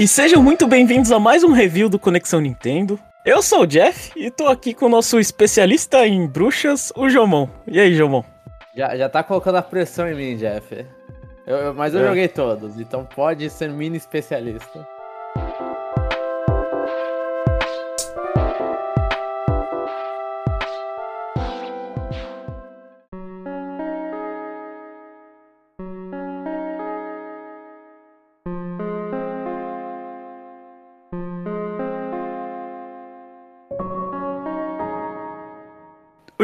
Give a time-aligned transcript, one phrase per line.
[0.00, 2.98] E sejam muito bem-vindos a mais um review do Conexão Nintendo.
[3.24, 7.46] Eu sou o Jeff e tô aqui com o nosso especialista em bruxas, o Jomon.
[7.66, 8.24] E aí, Jomon?
[8.74, 10.86] Já, já tá colocando a pressão em mim, Jeff.
[11.46, 12.08] Eu, eu- mas eu É.
[12.08, 14.86] joguei todos, então pode ser mini especialista.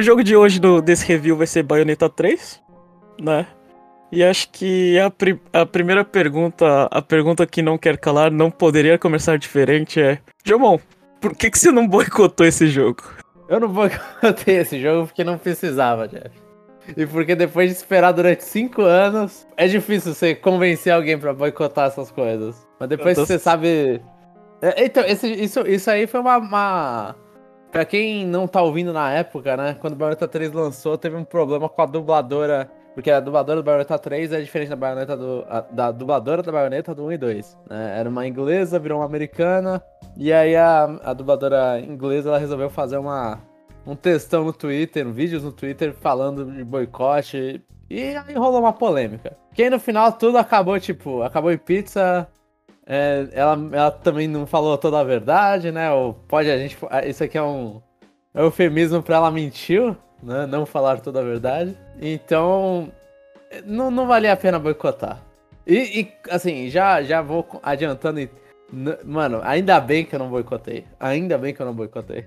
[0.06, 2.62] Jogo de hoje do, desse review vai ser Bayonetta 3,
[3.20, 3.46] né?
[4.12, 8.51] E acho que a, pri- a primeira pergunta, a pergunta que não quer calar, não
[8.51, 10.79] poderia começar diferente é: Jomon,
[11.20, 13.02] por que, que você não boicotou esse jogo?
[13.48, 16.30] Eu não boicotei esse jogo porque não precisava, Jeff.
[16.96, 21.88] E porque depois de esperar durante 5 anos, é difícil você convencer alguém pra boicotar
[21.88, 22.65] essas coisas.
[22.79, 24.01] Mas depois tô- você sabe.
[24.63, 27.16] É, Então, esse- isso, isso aí foi uma, uma.
[27.70, 29.76] Pra quem não tá ouvindo na época, né?
[29.80, 32.70] Quando Bayonetta 3 lançou, teve um problema com a dubladora.
[32.95, 35.45] Porque a dubladora do Bayonetta 3 é diferente da do.
[35.48, 37.58] a- da dubladora da Bayonetta do 1 e 2.
[37.68, 37.98] né?
[37.98, 39.82] Era uma inglesa, virou uma americana.
[40.16, 43.38] E aí a, a dubladora inglesa ela resolveu fazer uma,
[43.86, 47.62] um textão no Twitter, vídeos no Twitter falando de boicote.
[47.90, 49.36] E aí rolou uma polêmica.
[49.52, 52.26] Que aí no final tudo acabou, tipo, acabou em pizza.
[52.87, 55.90] É, ela, ela também não falou toda a verdade, né?
[55.90, 56.76] Ou pode a gente.
[57.06, 57.82] Isso aqui é um,
[58.32, 60.46] é um eufemismo pra ela mentiu, né?
[60.46, 61.76] Não falar toda a verdade.
[62.01, 62.90] Então.
[63.64, 65.22] Não, não valia a pena boicotar.
[65.66, 68.20] E, e, assim, já, já vou adiantando.
[68.20, 68.31] e-
[69.04, 70.84] Mano, ainda bem que eu não boicotei.
[70.98, 72.25] Ainda bem que eu não boicotei.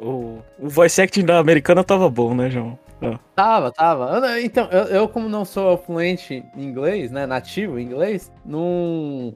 [0.00, 2.78] O, o voice acting da americana tava bom, né, João?
[3.02, 3.18] Ah.
[3.34, 4.40] Tava, tava.
[4.40, 7.26] Então, eu, eu, como não sou fluente em inglês, né?
[7.26, 9.34] Nativo em inglês, não.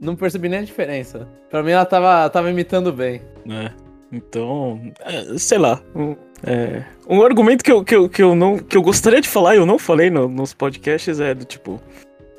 [0.00, 1.28] Não percebi nem a diferença.
[1.50, 3.20] Pra mim ela tava, tava imitando bem.
[3.44, 3.72] né?
[4.12, 5.80] Então, é, sei lá.
[5.94, 9.28] Um, é, um argumento que eu, que, eu, que, eu não, que eu gostaria de
[9.28, 11.80] falar e eu não falei no- nos podcasts é do tipo.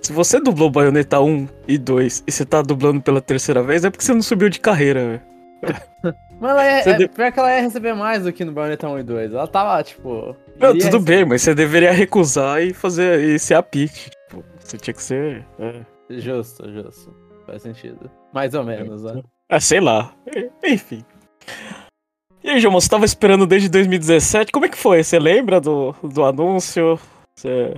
[0.01, 3.89] Se você dublou Bayonetta 1 e 2 e você tá dublando pela terceira vez, é
[3.91, 5.21] porque você não subiu de carreira, velho.
[6.41, 8.89] Mas ela é, é- de- pior que ela ia receber mais do que no Bayonetta
[8.89, 9.31] 1 e 2.
[9.33, 10.35] Ela tava, tipo.
[10.59, 14.09] Não, tudo receber- bem, mas você deveria recusar e fazer e ser a Peach.
[14.09, 15.45] Tipo, você tinha que ser.
[15.59, 15.75] É,
[16.09, 17.15] Justo, justo.
[17.51, 18.09] Faz sentido.
[18.33, 19.21] Mais ou menos, né?
[19.49, 20.13] Ah, sei lá.
[20.63, 21.03] Enfim.
[22.41, 24.53] E aí, João, você tava esperando desde 2017.
[24.53, 25.03] Como é que foi?
[25.03, 26.97] Você lembra do, do anúncio?
[27.35, 27.73] Você...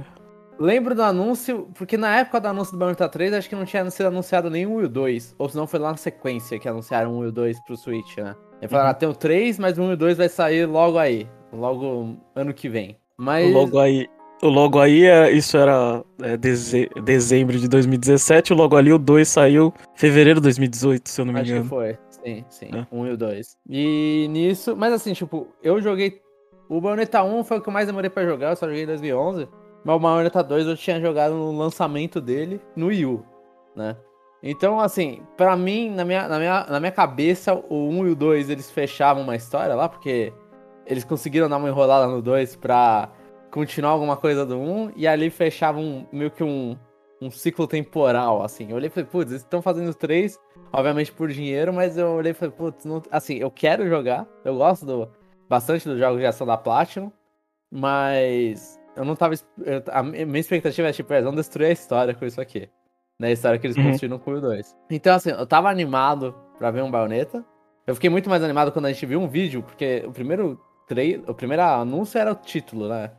[0.59, 3.89] Lembro do anúncio, porque na época do anúncio do Bayonetta 3, acho que não tinha
[3.89, 5.35] sido anunciado nem o 1 e o 2.
[5.39, 8.17] Ou senão foi lá na sequência que anunciaram o 1 e o 2 pro Switch,
[8.17, 8.35] né?
[8.61, 8.91] E falaram, Uhum.
[8.91, 11.27] ah, tem o 3, mas o 1 e o 2 vai sair logo aí.
[11.51, 12.95] Logo ano que vem.
[13.17, 13.51] Mas.
[13.51, 14.07] logo aí.
[14.41, 18.51] O logo aí, é- isso era é, deze- dezembro de 2017.
[18.51, 21.49] O logo ali, o 2 saiu em fevereiro de 2018, se eu não me Acho
[21.51, 21.69] que engano.
[21.69, 21.97] foi.
[22.09, 22.69] Sim, sim.
[22.73, 22.85] É.
[22.91, 23.57] Um e o 2.
[23.69, 24.75] E nisso.
[24.75, 26.21] Mas assim, tipo, eu joguei.
[26.69, 28.87] O Bayonetta 1 foi o que eu mais demorei pra jogar, eu só joguei em
[28.87, 29.47] 2011.
[29.85, 33.25] Mas o Bayonetta 2 eu tinha jogado no lançamento dele no Wii U,
[33.75, 33.95] né?
[34.41, 38.15] Então, assim, pra mim, na minha, na, minha, na minha cabeça, o 1 e o
[38.15, 40.33] 2 eles fechavam uma história lá, porque
[40.85, 43.09] eles conseguiram dar uma enrolada no 2 pra
[43.53, 46.75] continuar alguma coisa do 1, e ali fechavam meio que um,
[47.21, 48.67] um ciclo temporal, assim.
[48.69, 50.39] Eu olhei e falei, putz, eles estão fazendo três,
[50.71, 54.55] obviamente por dinheiro, mas eu olhei e falei, putz, não- assim, eu quero jogar, eu
[54.57, 55.07] gosto do,
[55.47, 57.11] bastante dos jogos de ação da Platinum,
[57.71, 59.33] mas eu não tava.
[59.35, 62.69] eu- a minha expectativa é, tipo, eles vão destruir a história com isso aqui.
[63.19, 63.83] Né, a história que eles Uhum.
[63.83, 64.75] construíram com o 2.
[64.89, 67.45] Então, assim, eu tava animado pra ver um Bayonetta.
[67.85, 71.21] Eu fiquei muito mais animado quando a gente viu um vídeo, porque o primeiro trailer,
[71.29, 73.11] o primeiro anúncio era o título, né?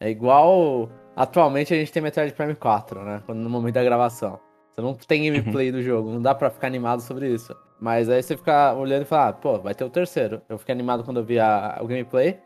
[0.00, 3.22] É igual atualmente a gente tem Metroid Prime 4, né?
[3.28, 4.38] No momento da gravação.
[4.72, 7.54] Você não tem gameplay do jogo, não dá pra ficar animado sobre isso.
[7.80, 10.40] Mas aí você fica olhando e fala, ah, pô, vai ter o terceiro.
[10.48, 12.38] Eu fiquei animado quando eu vi a- o gameplay,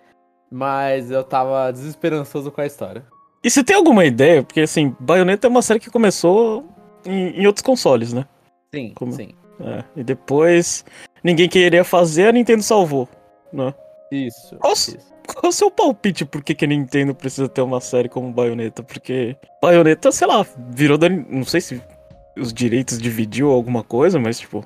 [0.50, 3.04] mas eu tava desesperançoso com a história.
[3.44, 4.42] E você tem alguma ideia?
[4.42, 6.64] Porque, assim, Bayonetta é uma série que começou
[7.04, 8.26] em, em outros consoles, né?
[8.74, 9.12] Sim, Como?
[9.12, 9.30] sim.
[9.60, 10.84] É, e depois
[11.22, 13.08] ninguém queria fazer, a Nintendo salvou,
[13.52, 13.74] né?
[14.10, 14.56] Isso.
[14.62, 14.96] Nossa.
[14.96, 15.11] isso.
[15.34, 18.32] Qual é o seu palpite por que, que a Nintendo precisa ter uma série como
[18.32, 18.82] Bayonetta?
[18.82, 21.08] Porque Bayonetta, sei lá, virou da.
[21.08, 21.82] Não sei se
[22.36, 24.64] os direitos dividiu alguma coisa, mas, tipo,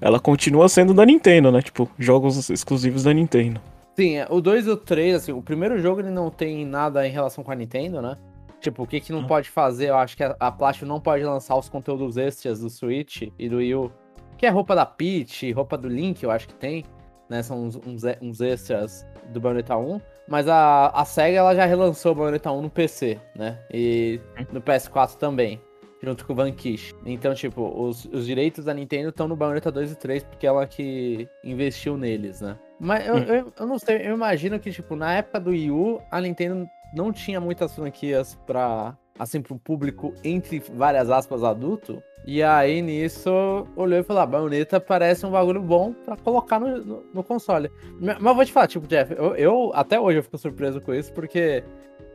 [0.00, 1.62] ela continua sendo da Nintendo, né?
[1.62, 3.60] Tipo, jogos exclusivos da Nintendo.
[3.96, 7.06] Sim, é, o 2 e o 3, assim, o primeiro jogo ele não tem nada
[7.06, 8.16] em relação com a Nintendo, né?
[8.60, 9.26] Tipo, o que que não Ah.
[9.26, 9.90] pode fazer?
[9.90, 10.56] Eu acho que a, a
[10.86, 13.92] não pode lançar os conteúdos extras do Switch e do Wii U.
[14.36, 16.84] Que é roupa da Peach, roupa do Link, eu acho que tem.
[17.28, 17.42] Né?
[17.42, 20.00] São uns, uns, uns extras do Bayonetta 1.
[20.26, 23.58] Mas a, a SEGA ela já relançou o Bayonetta 1 no PC, né?
[23.72, 24.20] E
[24.52, 25.60] no PS4 também.
[26.02, 26.94] junto com o Vanquish.
[27.04, 30.66] Então, tipo, os, os direitos da Nintendo estão no Bayonetta 2 e 3 porque ela
[30.66, 32.56] que investiu neles, né?
[32.78, 33.18] Mas eu, hum.
[33.18, 36.66] eu, eu, não sei, eu imagino que, tipo, na época do Wii U, a Nintendo
[36.94, 42.02] não tinha muitas franquias pra, assim, pro público, entre várias aspas, adulto.
[42.26, 43.30] E aí, nisso,
[43.76, 47.70] olhou e falou, ah, Bayonetta parece um bagulho bom pra colocar no, no, no console.
[48.00, 51.12] Mas vou te falar, tipo, Jeff, eu, eu, até hoje eu fico surpreso com isso,
[51.12, 51.62] porque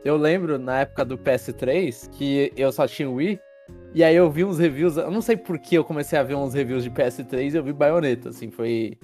[0.04, 3.40] eu lembro, na época do PS3, que eu só tinha o Wii,
[3.94, 6.34] e aí eu vi uns reviews, eu não sei por que eu comecei a ver
[6.34, 8.98] uns reviews de PS3 e eu vi Bayonetta, assim, foi...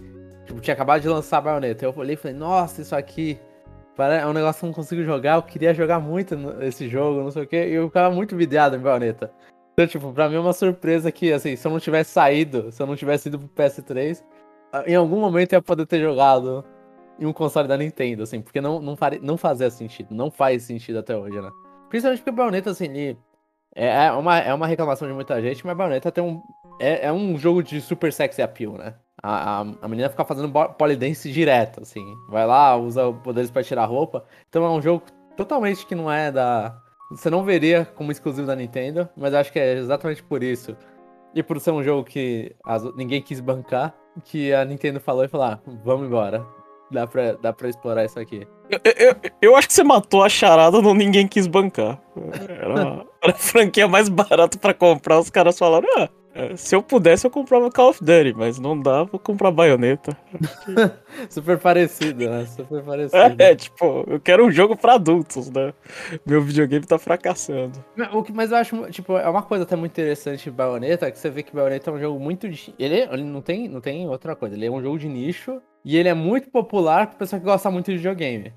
[0.45, 1.85] Tipo, tinha acabado de lançar Bayonetta.
[1.85, 3.37] Eu olhei e falei, nossa, isso aqui
[3.99, 7.31] é um negócio que eu não consigo jogar, eu queria jogar muito esse jogo, não
[7.31, 9.31] sei o que, e eu ficava muito videado em Bayonetta.
[9.73, 12.83] Então, tipo, pra mim é uma surpresa que, assim, se eu não tivesse saído, se
[12.83, 14.25] eu não tivesse ido pro PS3,
[14.73, 16.65] ah, em algum momento eu ia poder ter jogado
[17.19, 20.63] em um console da Nintendo, assim, porque não, não, faria, não fazia sentido, não faz
[20.63, 21.51] sentido até hoje, né?
[21.89, 23.19] Principalmente porque Bayonetta, assim, ele
[23.75, 26.43] é, é uma, é uma reclamação de muita gente, mas Bayonetta tem um,
[26.81, 28.95] é, é um jogo de super sexy appeal, né?
[29.27, 32.17] A, a, a menina fica fazendo polidense direto, assim.
[32.29, 34.25] Vai lá, usa poderes para tirar roupa.
[34.49, 35.03] Então é um jogo
[35.37, 36.81] totalmente que não é da.
[37.11, 40.77] Você não veria como exclusivo da Nintendo, mas acho que é exatamente por isso.
[41.35, 43.93] E por ser um jogo que as, ninguém quis bancar,
[44.25, 46.47] que a Nintendo falou e falou: ah, vamos embora.
[46.93, 48.47] Dá pra, dá pra explorar isso aqui.
[48.71, 52.01] Eu, eu, eu acho que você matou a charada no ninguém quis bancar.
[52.49, 56.09] Era, era a franquia mais barata para comprar, os caras falaram: ah,
[56.57, 60.17] se eu pudesse, eu comprava Call of Duty, mas não dá, vou comprar baioneta.
[61.31, 62.47] Super parecido, né?
[62.47, 63.43] Super parecido.
[63.43, 65.73] É, tipo, eu quero um jogo pra adultos, né?
[66.27, 67.85] Meu videogame tá fracassando.
[68.13, 71.19] O que, mas eu acho, tipo, é uma coisa até muito interessante de baioneta, que
[71.19, 72.47] você vê que baioneta é um jogo muito.
[72.47, 75.97] Ele, ele não, tem, não tem outra coisa, ele é um jogo de nicho e
[75.97, 78.53] ele é muito popular pra pessoa que gosta muito de videogame.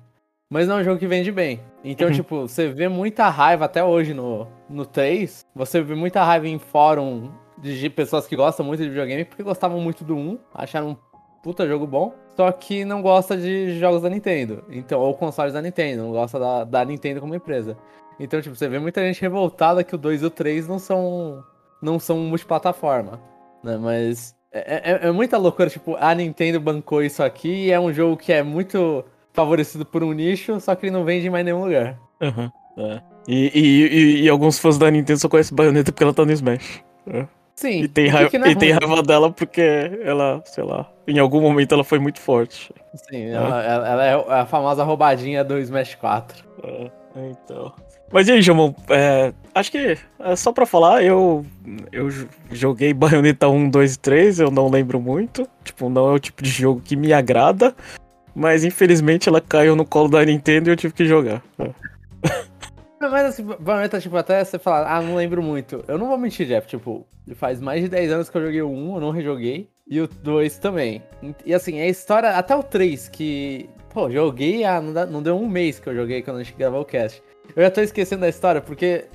[0.52, 1.60] Mas não é um jogo que vende bem.
[1.84, 2.12] Então, uhum.
[2.12, 5.46] tipo, você vê muita raiva até hoje no, no 3.
[5.54, 7.30] Você vê muita raiva em fórum
[7.60, 10.96] de pessoas que gostam muito de videogame porque gostavam muito do 1, acharam um
[11.42, 15.62] puta jogo bom, só que não gosta de jogos da Nintendo, então ou consoles da
[15.62, 17.76] Nintendo, não gosta da, da Nintendo como empresa.
[18.18, 21.42] Então, tipo, você vê muita gente revoltada que o 2 e o 3 não são
[21.80, 23.18] não são multiplataforma,
[23.64, 23.78] né?
[23.78, 27.92] Mas é, é, é, muita loucura, tipo, a Nintendo bancou isso aqui e é um
[27.92, 31.44] jogo que é muito favorecido por um nicho, só que ele não vende em mais
[31.44, 31.98] nenhum lugar.
[32.20, 33.00] Uhum, é.
[33.26, 36.32] e, e, e, e, alguns fãs da Nintendo só conhecem Bayonetta porque ela tá no
[36.32, 36.84] Smash.
[37.06, 37.26] É.
[37.54, 37.82] Sim.
[37.82, 39.60] E tem, raiva, é e tem raiva dela porque
[40.02, 42.72] ela, sei lá, em algum momento ela foi muito forte.
[42.94, 43.32] Sim, é.
[43.32, 46.44] ela, ela, é a famosa roubadinha do Smash 4.
[46.64, 47.72] É, então.
[48.12, 48.74] Mas e aí, Jamon?
[48.88, 51.46] É, acho que é só pra falar, eu,
[51.92, 52.08] eu
[52.50, 55.48] joguei Bayonetta 1, 2 e 3, eu não lembro muito.
[55.62, 57.74] Tipo, não é o tipo de jogo que me agrada.
[58.34, 61.42] Mas infelizmente ela caiu no colo da Nintendo e eu tive que jogar.
[63.00, 63.08] É.
[63.08, 65.82] Mas assim, Bayonetta, tipo, até você falar, ah, não lembro muito.
[65.88, 68.68] Eu não vou mentir, Jeff, tipo, faz mais de 10 anos que eu joguei o
[68.68, 69.70] 1, eu não rejoguei.
[69.88, 71.02] E o 2 também.
[71.44, 75.36] E assim, a história, até o 3, que, pô, joguei, ah, não, dá, não deu
[75.36, 77.22] um mês que eu joguei quando a gente gravou o cast.
[77.56, 79.06] Eu já tô esquecendo da história, porque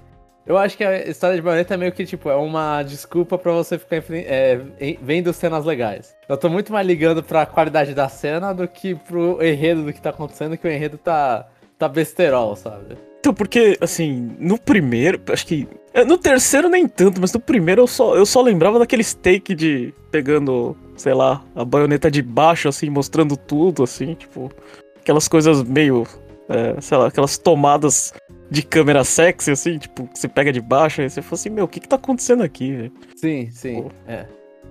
[0.45, 3.51] eu acho que a história de Bayonetta é meio que, tipo, é uma desculpa para
[3.51, 4.59] você ficar é,
[5.01, 6.15] vendo cenas legais.
[6.27, 10.01] Eu tô muito mais ligando pra qualidade da cena do que pro enredo do que
[10.01, 11.47] tá acontecendo, que o enredo tá,
[11.79, 12.97] tá besterol, sabe?
[13.25, 15.67] Então, porque, assim, no primeiro, acho que.
[15.91, 19.55] É, no terceiro nem tanto, mas no primeiro eu só, eu só lembrava daquele steak
[19.55, 24.51] de pegando, sei lá, a baioneta de baixo, assim, mostrando tudo, assim, tipo.
[24.97, 26.05] Aquelas coisas meio.
[26.47, 28.13] É, sei lá, aquelas tomadas
[28.51, 31.67] de câmera sexy, assim, tipo, você pega de baixo e você fala assim, meu, o
[31.67, 32.93] que que tá acontecendo aqui, velho?
[33.15, 33.91] Sim, sim, Pô.
[34.07, 34.27] é.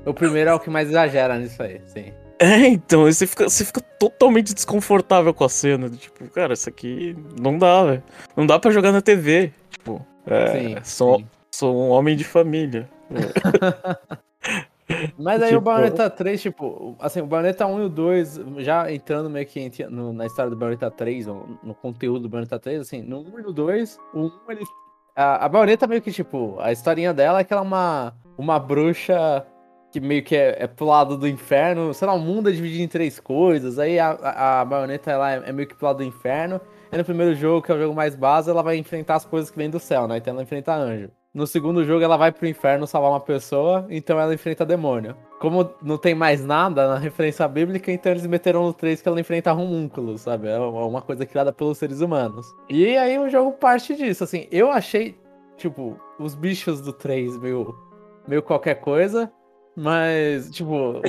[0.07, 2.13] O primeiro é o que mais exagera nisso aí, sim.
[2.39, 5.89] É, então, você fica, você fica totalmente desconfortável com a cena.
[5.89, 8.03] Tipo, cara, isso aqui não dá, velho.
[8.37, 9.53] Não dá pra jogar na TV.
[9.71, 11.27] Tipo, é, sim, sou, sim.
[11.51, 12.89] sou um homem de família.
[15.19, 15.61] Mas aí tipo...
[15.61, 19.71] o Bayonetta 3, tipo, assim, o Bayonetta 1 e o 2, já entrando meio que
[19.89, 23.39] no, na história do Bayonetta 3, no, no, conteúdo do Bayonetta 3, assim, no 1
[23.39, 24.65] e no 2, o 1 ele.
[25.17, 28.59] A, a Bayonetta meio que, tipo, a historinha dela é que ela é uma, uma
[28.59, 29.47] bruxa
[29.95, 31.95] que meio que é, é pro lado do inferno.
[31.95, 33.79] Sei lá, o mundo é dividido em três coisas.
[33.79, 36.61] Aí a, a, a baioneta ela é, é, meio que pro lado do inferno.
[36.91, 39.53] E no primeiro jogo, que é o jogo mais base, ela vai enfrentar as coisas
[39.53, 40.17] que vêm do céu, né?
[40.17, 41.11] Então ela enfrenta anjo.
[41.33, 45.17] No segundo jogo, ela vai pro inferno salvar uma pessoa, então ela enfrenta demônio.
[45.39, 49.21] Como não tem mais nada na referência bíblica, então eles meteram no 3 que ela
[49.21, 50.49] enfrenta homúnculos, sabe?
[50.49, 52.45] É uma coisa criada pelos seres humanos.
[52.69, 54.49] E aí o jogo parte disso, assim.
[54.51, 55.17] Eu achei,
[55.57, 57.77] tipo, os bichos do 3 meio,
[58.27, 59.31] meio qualquer coisa.
[59.77, 61.01] Mas, tipo,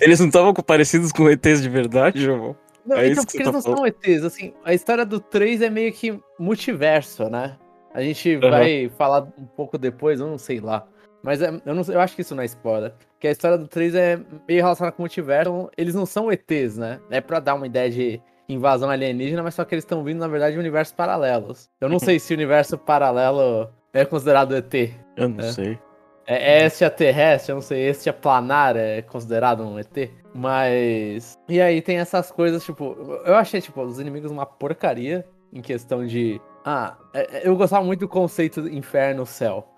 [0.00, 2.56] eles não estavam parecidos com ETs de verdade, João?
[2.84, 3.78] Não, é então, porque eles tá não falando.
[3.78, 7.56] são ETs, assim, a história do 3 é meio que multiverso, né?
[7.94, 8.50] A gente uhum.
[8.50, 10.86] vai falar um pouco depois, eu não sei lá.
[11.22, 12.92] Mas é, eu, não, eu acho que isso não é spoiler.
[13.18, 15.70] Que a história do 3 é meio relacionada com o multiverso.
[15.76, 17.00] Eles não são ETs, né?
[17.08, 20.28] É pra dar uma ideia de invasão alienígena, mas só que eles estão vindo, na
[20.28, 21.70] verdade, de universos paralelos.
[21.80, 24.74] Eu não sei se o universo paralelo é considerado ET.
[25.16, 25.52] Eu não é.
[25.52, 25.78] sei.
[26.26, 30.10] É, é extraterrestre, eu não sei, extraplanar é considerado um ET.
[30.34, 31.38] Mas.
[31.48, 32.96] E aí tem essas coisas, tipo.
[33.24, 36.40] Eu achei, tipo, os inimigos uma porcaria em questão de.
[36.64, 39.68] Ah, é, é, eu gostava muito do conceito inferno-céu.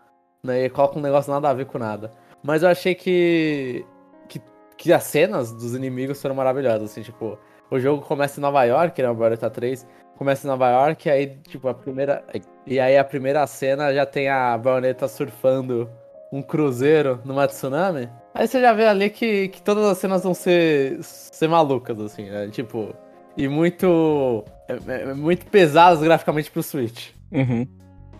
[0.42, 0.64] Né?
[0.64, 2.12] E coloca um negócio nada a ver com nada.
[2.42, 3.84] Mas eu achei que.
[4.28, 4.40] que,
[4.76, 7.38] que as cenas dos inimigos foram maravilhosas, assim, tipo.
[7.70, 9.10] O jogo começa em Nova York, né?
[9.10, 9.86] O Bayonetta 3
[10.16, 12.24] começa em Nova York, e aí, tipo, a primeira.
[12.64, 15.90] E aí a primeira cena já tem a Bayonetta surfando
[16.32, 18.08] um cruzeiro numa tsunami.
[18.34, 22.24] Aí você já vê ali que, que todas as cenas vão ser, ser malucas, assim,
[22.24, 22.48] né?
[22.48, 22.94] Tipo,
[23.36, 24.44] e muito.
[24.68, 27.10] É, é, é muito pesadas graficamente pro Switch.
[27.32, 27.66] Uhum.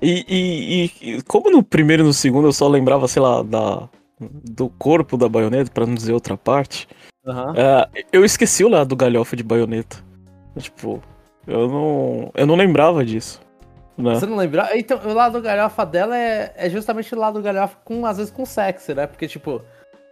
[0.00, 3.88] E, e, e, como no primeiro e no segundo eu só lembrava, sei lá, da,
[4.20, 6.86] do corpo da baioneta, para não dizer outra parte,
[7.24, 7.54] uhum.
[8.12, 9.96] eu esqueci o lado do galhofa de baioneta.
[10.58, 11.02] Tipo,
[11.46, 13.40] eu não, eu não lembrava disso.
[13.96, 14.14] Né?
[14.14, 14.76] Você não lembra?
[14.76, 18.44] Então, o lado galhofa dela é, é justamente o lado galhofa com, às vezes, com
[18.44, 19.06] sexy, né?
[19.06, 19.62] Porque, tipo,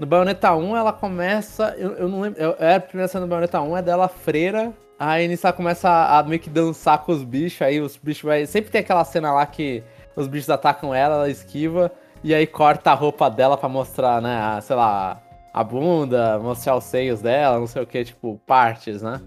[0.00, 1.75] no Bayonetta 1 ela começa.
[1.76, 2.41] Eu, eu não lembro.
[2.41, 4.73] Eu, é a primeira cena do Bayonetta 1 é dela freira.
[4.99, 7.62] Aí ela começa a, a meio que dançar com os bichos.
[7.62, 8.47] Aí os bichos vai.
[8.47, 9.83] Sempre tem aquela cena lá que
[10.17, 11.93] os bichos atacam ela, ela esquiva.
[12.23, 14.37] E aí corta a roupa dela pra mostrar, né?
[14.37, 15.21] A, sei lá,
[15.53, 19.21] a bunda, mostrar os seios dela, não sei o que, tipo, partes, né?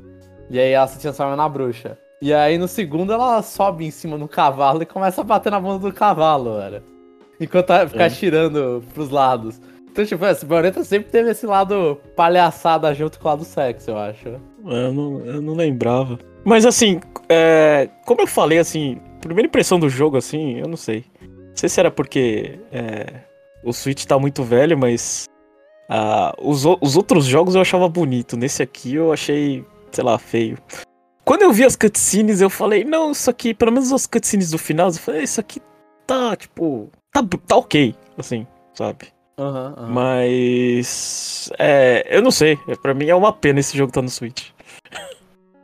[0.49, 1.97] E aí ela se transforma na bruxa.
[2.21, 5.59] E aí no segundo ela sobe em cima do cavalo e começa a bater na
[5.59, 6.81] bunda do cavalo, velho.
[7.39, 8.09] Enquanto ela fica é.
[8.09, 9.61] tirando pros lados.
[9.91, 13.97] Então, tipo, essa Bayonetta sempre teve esse lado palhaçada junto com o lado sexo, eu
[13.97, 14.27] acho.
[14.65, 16.19] Eu não, eu não lembrava.
[16.43, 21.05] Mas assim, é, como eu falei, assim, primeira impressão do jogo, assim, eu não sei.
[21.21, 23.07] Não sei se era porque é,
[23.63, 25.25] o Switch tá muito velho, mas
[25.89, 28.37] ah, os, os outros jogos eu achava bonito.
[28.37, 30.57] Nesse aqui eu achei, sei lá, feio.
[31.27, 34.57] Quando eu vi as cutscenes, eu falei, não, isso aqui, pelo menos as cutscenes do
[34.57, 35.61] final, eu falei, isso aqui
[36.05, 39.09] tá, tipo, tá, tá ok, assim, sabe?
[39.37, 39.89] Uhum, uhum.
[39.89, 41.51] Mas.
[41.59, 42.57] É, eu não sei.
[42.65, 44.51] É, pra mim é uma pena esse jogo tá no Switch.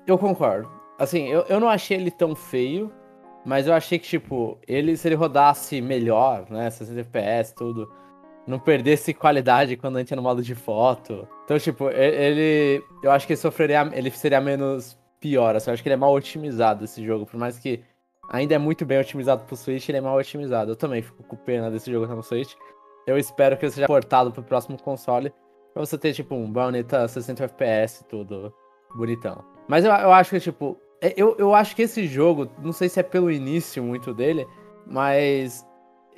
[0.05, 0.69] Eu concordo.
[0.99, 2.91] Assim, eu, eu não achei ele tão feio,
[3.45, 6.69] mas eu achei que, tipo, ele, se ele rodasse melhor, né?
[6.69, 7.89] 60 FPS, tudo,
[8.45, 11.25] não perdesse qualidade quando a gente ia no modo de foto.
[11.45, 12.83] Então, tipo, ele.
[13.01, 13.89] Eu acho que ele sofreria.
[13.93, 15.55] Ele seria menos pior.
[15.55, 17.25] Assim, eu acho que ele é mal otimizado esse jogo.
[17.25, 17.81] Por mais que
[18.29, 20.71] ainda é muito bem otimizado pro Switch, ele é mal otimizado.
[20.71, 22.53] Eu também fico com pena desse jogo estar no Switch.
[23.07, 25.33] Eu espero que ele seja portado pro próximo console.
[25.73, 28.53] Pra você ter, tipo, um Bayonetta 60 FPS, tudo
[28.95, 29.43] bonitão.
[29.67, 32.89] Mas eu, eu acho que, tipo, é, eu, eu acho que esse jogo, não sei
[32.89, 34.45] se é pelo início muito dele,
[34.85, 35.65] mas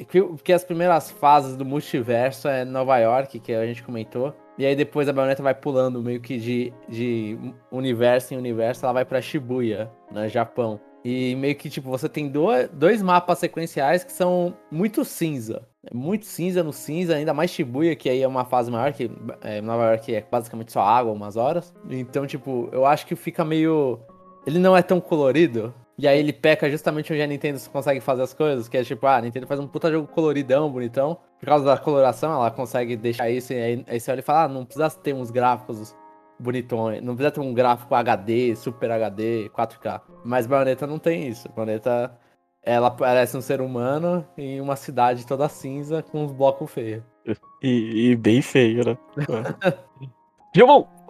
[0.09, 4.35] que, que as primeiras fases do multiverso é Nova York, que a gente comentou.
[4.57, 7.37] E aí depois a baioneta vai pulando meio que de, de
[7.71, 10.79] universo em universo, ela vai para Shibuya, no né, Japão.
[11.03, 15.67] E meio que, tipo, você tem dois, dois mapas sequenciais que são muito cinza.
[15.93, 19.61] Muito cinza no cinza, ainda mais Shibuya, que aí é uma fase maior, que é,
[19.61, 21.75] Nova York é basicamente só água, umas horas.
[21.91, 23.99] Então, tipo, eu acho que fica meio.
[24.47, 25.71] Ele não é tão colorido.
[25.97, 29.05] E aí ele peca justamente onde a Nintendo consegue fazer as coisas, que é tipo,
[29.07, 31.17] ah, a Nintendo faz um puta jogo coloridão, bonitão.
[31.39, 34.43] Por causa da coloração, ela consegue deixar isso, e aí, aí você olha e fala,
[34.43, 35.95] ah, não precisa ter uns gráficos
[36.37, 40.01] bonitões, não precisa ter um gráfico HD, Super HD, 4K.
[40.23, 41.47] Mas Bayonetta não tem isso.
[41.55, 42.17] Bayonetta,
[42.61, 47.03] ela parece um ser humano em uma cidade toda cinza com uns blocos feios.
[47.63, 48.97] E, e, bem feio, né?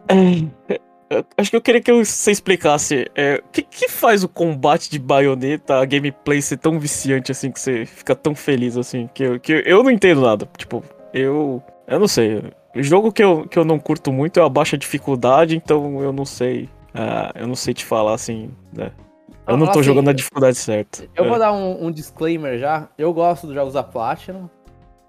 [0.07, 0.79] É,
[1.38, 4.97] Acho que eu queria que você explicasse é, o que, que faz o combate de
[4.97, 9.39] baioneta, a gameplay ser tão viciante assim, que você fica tão feliz assim, que eu,
[9.39, 10.47] que eu não entendo nada.
[10.57, 10.83] Tipo,
[11.13, 11.62] eu.
[11.88, 12.41] Eu não sei.
[12.75, 16.12] O jogo que eu, que eu não curto muito é a baixa dificuldade, então eu
[16.12, 16.63] não sei.
[16.95, 18.91] Uh, eu não sei te falar assim, né?
[19.47, 21.07] Eu não tô assim, jogando a dificuldade certa.
[21.15, 21.29] Eu é.
[21.29, 22.89] vou dar um, um, disclaimer já.
[22.97, 24.50] Eu gosto dos jogos da Platinum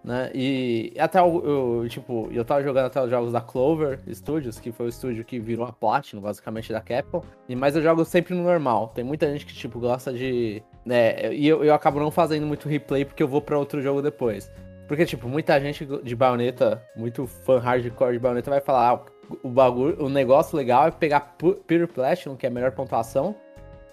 [0.07, 0.31] né?
[0.33, 4.71] E até eu, eu, tipo, eu tava jogando até os jogos da Clover Studios, que
[4.71, 7.25] foi o estúdio que virou a Platinum, basicamente, da Capcom.
[7.49, 8.93] E, mas eu jogo sempre no normal.
[8.95, 10.63] Tem muita gente que, tipo, gosta de.
[10.85, 14.01] Né, e eu, eu acabo não fazendo muito replay porque eu vou para outro jogo
[14.01, 14.49] depois.
[14.87, 19.01] Porque, tipo, muita gente de baioneta, muito fã hardcore de baioneta, vai falar: ah,
[19.43, 23.35] o bagulho, o negócio legal é pegar Pure Platinum, que é a melhor pontuação,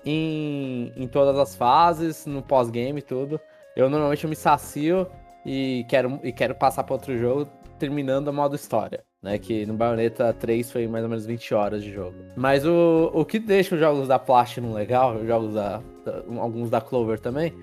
[0.06, 3.42] em, em todas as fases, no pós-game e tudo.
[3.76, 5.08] Eu normalmente eu me sacio
[5.46, 7.48] e quero, e quero passar para outro jogo
[7.80, 9.04] terminando a modo história.
[9.22, 12.14] Né, que no Bayonetta 3 foi mais ou menos 20 horas de jogo.
[12.36, 16.70] Mas o, o que deixa os jogos da Platinum legal, os jogos da, da, alguns
[16.70, 17.54] da Clover também,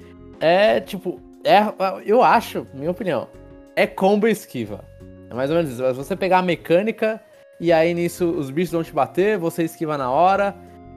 [0.40, 1.20] é tipo.
[1.44, 1.60] É,
[2.06, 3.28] eu acho, minha opinião,
[3.76, 4.82] é combo esquiva.
[5.30, 5.94] É mais ou menos isso.
[5.94, 7.20] Você pegar a mecânica
[7.60, 10.56] e aí nisso os bichos vão te bater, você esquiva na hora.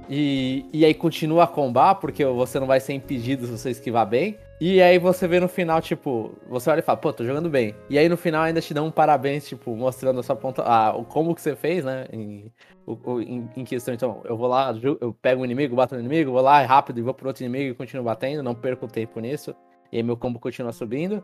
[0.09, 4.07] E, e aí continua a combar, porque você não vai ser impedido se você esquivar
[4.07, 4.37] bem.
[4.65, 7.75] E aí você vê no final, tipo, você olha e fala, pô, tô jogando bem.
[7.89, 10.63] E aí no final ainda te dão um parabéns, tipo, mostrando a sua ponta.
[10.65, 12.07] Ah, como que você fez, né?
[12.13, 12.49] Em,
[13.27, 16.39] em, em, questão, então, eu vou lá, eu pego um inimigo, bato no inimigo, vou
[16.39, 19.53] lá rápido e vou pro outro inimigo e continuo batendo, não perco tempo nisso.
[19.91, 21.21] E aí meu combo continua subindo.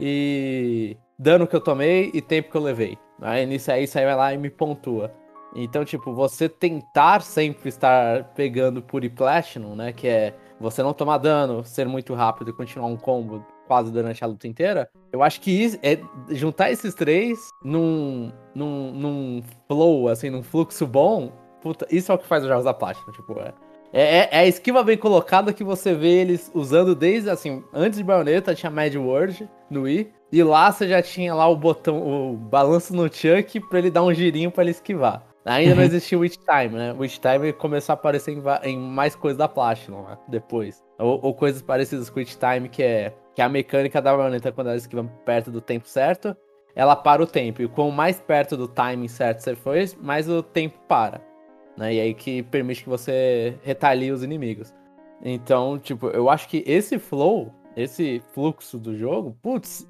[0.00, 2.96] E dano que eu tomei e tempo que eu levei.
[3.20, 5.12] Aí nisso aí, isso aí vai lá e me pontua.
[5.54, 9.92] Então, tipo, você tentar sempre estar pegando Puri Platinum, né?
[9.92, 14.24] Que é você não tomar dano, ser muito rápido e continuar um combo quase durante
[14.24, 14.88] a luta inteira.
[15.12, 15.98] Eu acho que isso, é
[16.30, 21.30] juntar esses três num, num, num flow, assim, num fluxo bom.
[21.60, 23.52] Puta, isso é o que faz os jogos da Platinum, tipo, é.
[23.90, 28.04] É, é, a esquiva bem colocada que você vê eles usando desde, assim, antes de
[28.04, 32.36] Bayonetta tinha Mad World no Wii, e lá você já tinha lá o botão, o
[32.36, 35.26] balanço no Chuck pra ele dar um girinho pra ele esquivar.
[35.48, 36.92] Ainda não existia Witch Time, né?
[36.92, 40.18] Witch Time começou a aparecer em, em mais coisas da Platinum, né?
[40.28, 40.84] Depois.
[40.98, 44.52] Ou, ou, coisas parecidas com Witch Time, que é, que é a mecânica da baioneta
[44.52, 46.36] quando ela esquiva perto do tempo certo,
[46.74, 47.62] ela para o tempo.
[47.62, 51.20] E quanto mais perto do timing certo você for, mais o tempo para.
[51.76, 51.94] Né?
[51.94, 54.74] E aí que permite que você retalie os inimigos.
[55.22, 59.87] Então, tipo, eu acho que esse flow, esse fluxo do jogo, putz,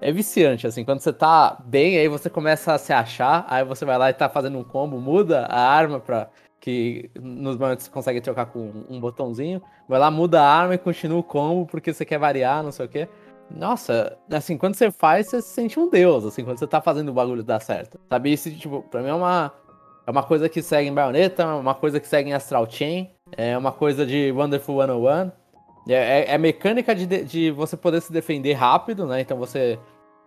[0.00, 0.84] é viciante, assim.
[0.84, 4.14] Quando você tá bem, aí você começa a se achar, aí você vai lá e
[4.14, 6.28] tá fazendo um combo, muda a arma pra.
[6.58, 9.62] Que nos momentos você consegue trocar com um botãozinho.
[9.88, 12.84] Vai lá, muda a arma e continua o combo porque você quer variar, não sei
[12.84, 13.08] o quê.
[13.50, 17.08] Nossa, assim, quando você faz, você se sente um deus, assim, quando você tá fazendo
[17.08, 17.98] o bagulho dar certo.
[18.10, 18.32] Sabe?
[18.32, 19.52] Isso, tipo, pra mim é uma.
[20.06, 23.56] É uma coisa que segue em Bayonetta, uma coisa que segue em Astral Chain, é
[23.56, 25.30] uma coisa de Wonderful 101.
[25.88, 29.20] É, é, é mecânica de, de você poder se defender rápido, né?
[29.20, 29.78] Então você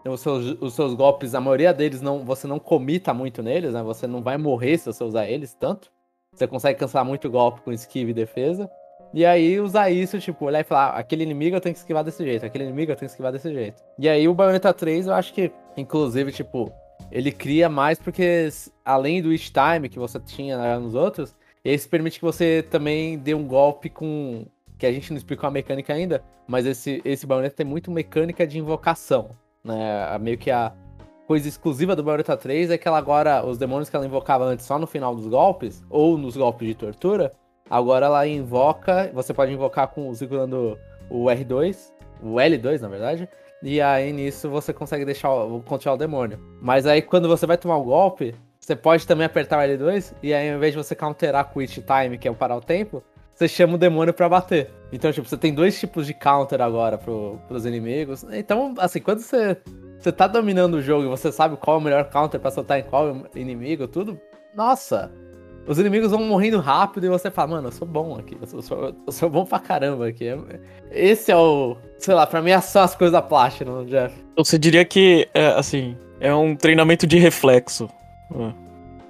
[0.10, 3.82] os seus, os seus golpes, a maioria deles não, você não comita muito neles, né?
[3.84, 5.92] Você não vai morrer se você usar eles tanto.
[6.34, 8.70] Você consegue cancelar muito golpe com esquiva e defesa.
[9.14, 12.04] E aí usar isso, tipo, olhar e falar, ah, aquele inimigo eu tenho que esquivar
[12.04, 13.84] desse jeito, aquele inimigo eu tenho que esquivar desse jeito.
[14.00, 16.74] E aí o Bayonetta 3, eu acho que, inclusive, tipo,
[17.12, 18.50] ele cria mais porque,
[18.84, 23.18] além do Each Time que você tinha né, nos outros, esse permite que você também
[23.18, 24.46] dê um golpe com.
[24.80, 28.46] Que a gente não explicou a mecânica ainda, mas esse, esse Bayonetta tem muito mecânica
[28.46, 29.30] de invocação.
[29.64, 30.18] Né?
[30.20, 30.74] Meio que a
[31.26, 34.66] coisa exclusiva do Bayonetta 3 é que ela agora, os demônios que ela invocava antes
[34.66, 37.32] só no final dos golpes, ou nos golpes de tortura,
[37.70, 40.78] agora ela invoca, você pode invocar com segurando
[41.10, 43.30] o R2, o L2 na verdade,
[43.62, 45.30] e aí nisso você consegue deixar
[45.66, 46.40] controlar o demônio.
[46.62, 50.34] Mas aí quando você vai tomar o golpe, você pode também apertar o L2, e
[50.34, 53.02] aí ao invés de você counterar com o Time, que é o parar o tempo,
[53.34, 54.70] você chama o demônio para bater.
[54.92, 58.26] Então, tipo, você tem dois tipos de counter agora pro, pros inimigos.
[58.32, 59.58] Então, assim, quando você,
[60.00, 62.80] você tá dominando o jogo e você sabe qual é o melhor counter pra soltar
[62.80, 64.20] em qual inimigo, tudo,
[64.56, 65.12] nossa,
[65.66, 68.94] os inimigos vão morrendo rápido e você fala, mano, eu sou bom aqui, eu sou,
[69.06, 70.26] eu sou bom pra caramba aqui.
[70.92, 74.14] Esse é o, sei lá, pra mim é só as coisas da Platinum, Jeff.
[74.38, 77.90] Você diria que, é, assim, é um treinamento de reflexo.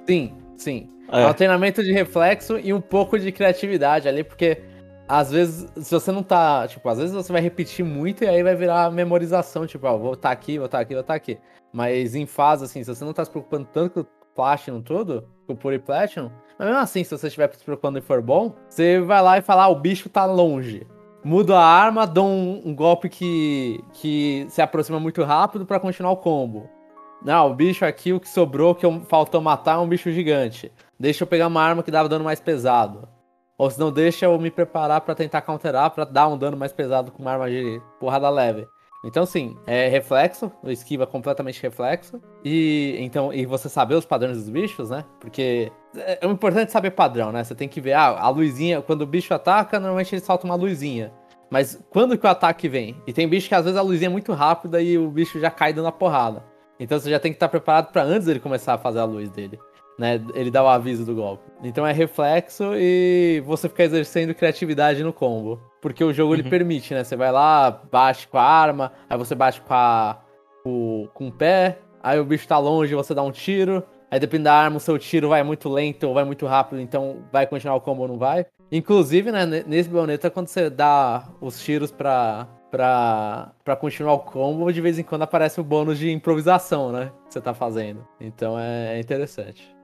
[0.08, 0.93] Sim, sim.
[1.14, 1.22] É.
[1.22, 4.62] é um treinamento de reflexo e um pouco de criatividade ali, porque
[5.08, 6.68] às vezes, se você não tá.
[6.68, 10.14] Tipo, às vezes você vai repetir muito e aí vai virar memorização, tipo, ó, vou
[10.14, 11.38] estar tá aqui, vou estar tá aqui, vou estar tá aqui.
[11.72, 15.28] Mas em fase, assim, se você não tá se preocupando tanto com o Platinum tudo,
[15.46, 18.56] com o Puri Platinum, mas mesmo assim, se você estiver se preocupando e for bom,
[18.68, 20.88] você vai lá e fala, ah, o bicho tá longe.
[21.24, 26.12] Muda a arma, dá um, um golpe que, que se aproxima muito rápido para continuar
[26.12, 26.70] o combo.
[27.24, 30.72] Não, o bicho aqui, o que sobrou, que faltou matar, é um bicho gigante.
[31.00, 33.08] Deixa eu pegar uma arma que dava dano mais pesado.
[33.58, 36.74] Ou se não, deixa eu me preparar para tentar counterar, para dar um dano mais
[36.74, 38.68] pesado com uma arma de porrada leve.
[39.06, 42.22] Então, sim, é reflexo, esquiva completamente reflexo.
[42.44, 45.04] E então e você saber os padrões dos bichos, né?
[45.20, 47.44] Porque é, é importante saber padrão, né?
[47.44, 50.56] Você tem que ver, ah, a luzinha, quando o bicho ataca, normalmente ele solta uma
[50.56, 51.12] luzinha.
[51.50, 52.96] Mas quando que o ataque vem?
[53.06, 55.52] E tem bicho que às vezes a luzinha é muito rápida e o bicho já
[55.52, 56.44] cai dando a porrada.
[56.80, 59.30] Então você já tem que estar preparado para antes ele começar a fazer a luz
[59.30, 59.60] dele
[59.98, 60.22] né?
[60.34, 61.44] Ele dá o aviso do golpe.
[61.64, 65.62] Então é reflexo e você fica exercendo criatividade no combo.
[65.82, 66.40] Porque o jogo uhum.
[66.40, 67.04] ele permite, né?
[67.04, 70.18] Você vai lá, bate com a arma, aí você bate com, a,
[70.64, 73.84] com, com o pé, aí o bicho tá longe, você dá um tiro.
[74.10, 77.24] Aí depende da arma, o seu tiro vai muito lento ou vai muito rápido, então
[77.32, 78.46] vai continuar o combo ou não vai.
[78.72, 84.72] Inclusive, né, nesse Bayonetta, quando você dá os tiros pra, pra, pra continuar o combo,
[84.72, 87.12] de vez em quando aparece o bônus de improvisação, né?
[87.26, 88.08] Que você tá fazendo.
[88.20, 89.76] Então é, é interessante.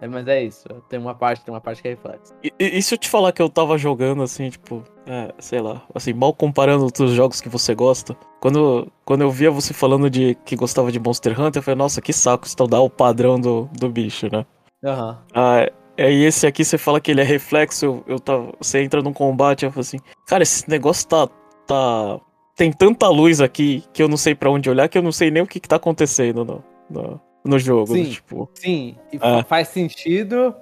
[0.00, 0.68] É, mas é isso.
[0.88, 2.34] Tem uma parte, tem uma parte que é reflexo.
[2.42, 5.60] E, e, e se eu te falar que eu tava jogando assim, tipo, é, sei
[5.60, 8.16] lá, assim, mal comparando os jogos que você gosta.
[8.40, 12.02] Quando, quando eu via você falando de que gostava de Monster Hunter, eu falei, nossa,
[12.02, 14.44] que saco estudar o padrão do, do bicho, né?
[14.84, 15.10] Aham.
[15.10, 15.16] Uhum.
[15.34, 19.00] Ah, Aí esse aqui você fala que ele é reflexo, eu, eu tava, você entra
[19.00, 21.28] num combate, eu falo assim, cara, esse negócio tá,
[21.66, 22.20] tá,
[22.56, 25.30] tem tanta luz aqui que eu não sei para onde olhar, que eu não sei
[25.30, 27.92] nem o que, que tá acontecendo no, no, no jogo.
[27.92, 28.50] Sim, tipo.
[28.54, 28.96] sim.
[29.12, 29.42] É.
[29.42, 30.54] faz sentido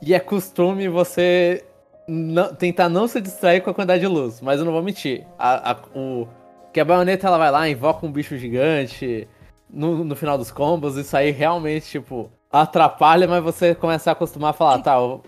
[0.00, 1.64] e é costume você
[2.06, 5.26] não, tentar não se distrair com a quantidade de luz, mas eu não vou mentir.
[5.38, 6.28] A, a, o,
[6.72, 9.28] que a baioneta ela vai lá, invoca um bicho gigante
[9.68, 14.50] no, no final dos combos, isso aí realmente, tipo, atrapalha, mas você começa a acostumar
[14.50, 15.22] a falar, tá, eu,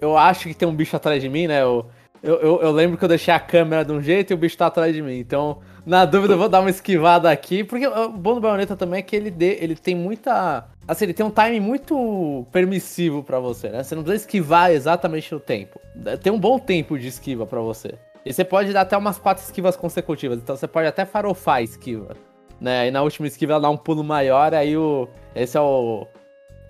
[0.00, 1.62] eu acho que tem um bicho atrás de mim, né?
[1.62, 1.86] Eu,
[2.22, 4.56] eu, eu, eu, lembro que eu deixei a câmera de um jeito e o bicho
[4.56, 5.18] tá atrás de mim.
[5.18, 7.64] Então, na dúvida, eu vou dar uma esquivada aqui.
[7.64, 10.68] Porque o bom do Bayonetta também é que ele, dê, ele tem muita.
[10.86, 13.82] Assim, ele tem um time muito permissivo para você, né?
[13.82, 15.80] Você não precisa esquivar exatamente no tempo.
[16.22, 17.94] Tem um bom tempo de esquiva para você.
[18.24, 20.38] E você pode dar até umas quatro esquivas consecutivas.
[20.38, 22.16] Então você pode até farofar a esquiva.
[22.60, 22.86] Né?
[22.86, 25.08] E na última esquiva ela dá um pulo maior, aí o.
[25.34, 26.06] Esse é o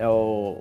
[0.02, 0.58] é o,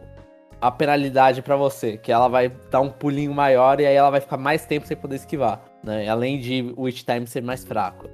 [0.62, 4.21] a penalidade para você, que ela vai dar um pulinho maior e aí ela vai
[4.21, 6.08] ficar mais tempo sem poder esquivar, né?
[6.08, 8.08] Além de o hit time ser mais fraco.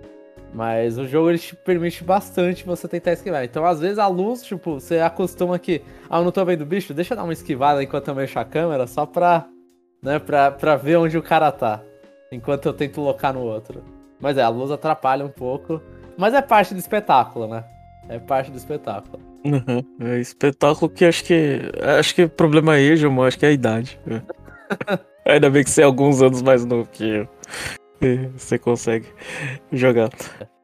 [0.53, 3.43] Mas o jogo ele te permite bastante você tentar esquivar.
[3.43, 6.65] Então, às vezes, a luz, tipo, você acostuma que, ah, eu não tô vendo o
[6.65, 9.45] bicho, deixa eu dar uma esquivada enquanto eu mexo a câmera, só pra,
[10.01, 11.83] né, pra, pra ver onde o cara tá.
[12.31, 13.83] Enquanto eu tento locar no outro.
[14.19, 15.81] Mas é, a luz atrapalha um pouco.
[16.17, 17.65] Mas é parte do espetáculo, né?
[18.10, 19.27] É parte do espetáculo.
[19.45, 19.84] Uhum.
[20.00, 21.62] É espetáculo que acho que.
[22.00, 24.00] Acho que o problema é Ejamo, acho que é a idade.
[24.08, 24.21] É.
[25.34, 27.30] Ainda bem que você é alguns anos mais novo que eu.
[28.36, 29.08] Você consegue
[29.71, 30.10] jogar.
[30.10, 30.12] O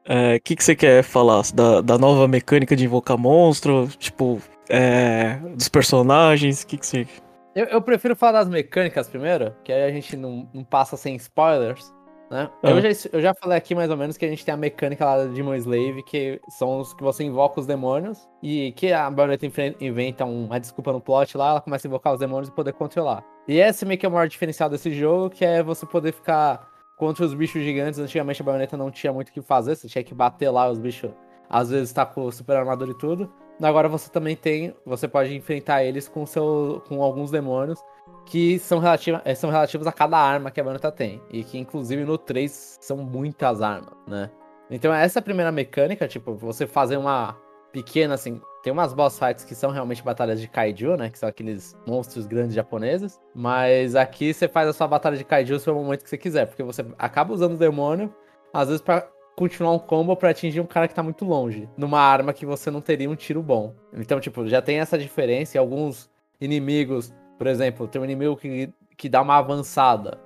[0.06, 1.42] é, que, que você quer falar?
[1.54, 3.88] Da, da nova mecânica de invocar monstro?
[3.98, 6.62] Tipo, é, dos personagens?
[6.62, 7.06] O que, que você.
[7.54, 11.14] Eu, eu, prefiro falar das mecânicas primeiro, que aí a gente não, não passa sem
[11.16, 11.93] spoilers.
[12.34, 12.50] Né?
[12.64, 12.70] Ah.
[12.70, 15.04] Eu, já, eu já falei aqui mais ou menos que a gente tem a mecânica
[15.04, 19.08] lá de Demon Slave, que são os que você invoca os demônios, e que a
[19.08, 19.46] Bayonetta
[19.80, 23.24] inventa uma desculpa no plot lá, ela começa a invocar os demônios e poder controlar.
[23.46, 26.68] E esse meio que é o maior diferencial desse jogo, que é você poder ficar
[26.96, 28.00] contra os bichos gigantes.
[28.00, 30.80] Antigamente a Bayonetta não tinha muito o que fazer, você tinha que bater lá os
[30.80, 31.12] bichos,
[31.48, 33.32] às vezes tá com super armadura e tudo.
[33.62, 37.78] Agora você também tem, você pode enfrentar eles com, seu, com alguns demônios
[38.26, 41.22] que são, relativa, eh, são relativos a cada arma que a Bayonetta tem.
[41.30, 44.30] E que, inclusive, no 3 são muitas armas, né?
[44.70, 47.36] Então, essa é a primeira mecânica, tipo, você fazer uma
[47.72, 48.40] pequena, assim...
[48.62, 51.10] Tem umas boss fights que são realmente batalhas de kaiju, né?
[51.10, 53.20] Que são aqueles monstros grandes japoneses.
[53.34, 56.46] Mas aqui você faz a sua batalha de kaiju no momento que você quiser.
[56.46, 58.10] Porque você acaba usando o demônio,
[58.54, 61.68] às vezes para continuar um combo para atingir um cara que tá muito longe.
[61.76, 63.74] Numa arma que você não teria um tiro bom.
[63.92, 65.56] Então, tipo, já tem essa diferença.
[65.56, 70.18] E alguns inimigos por exemplo, tem um inimigo que, que dá uma avançada.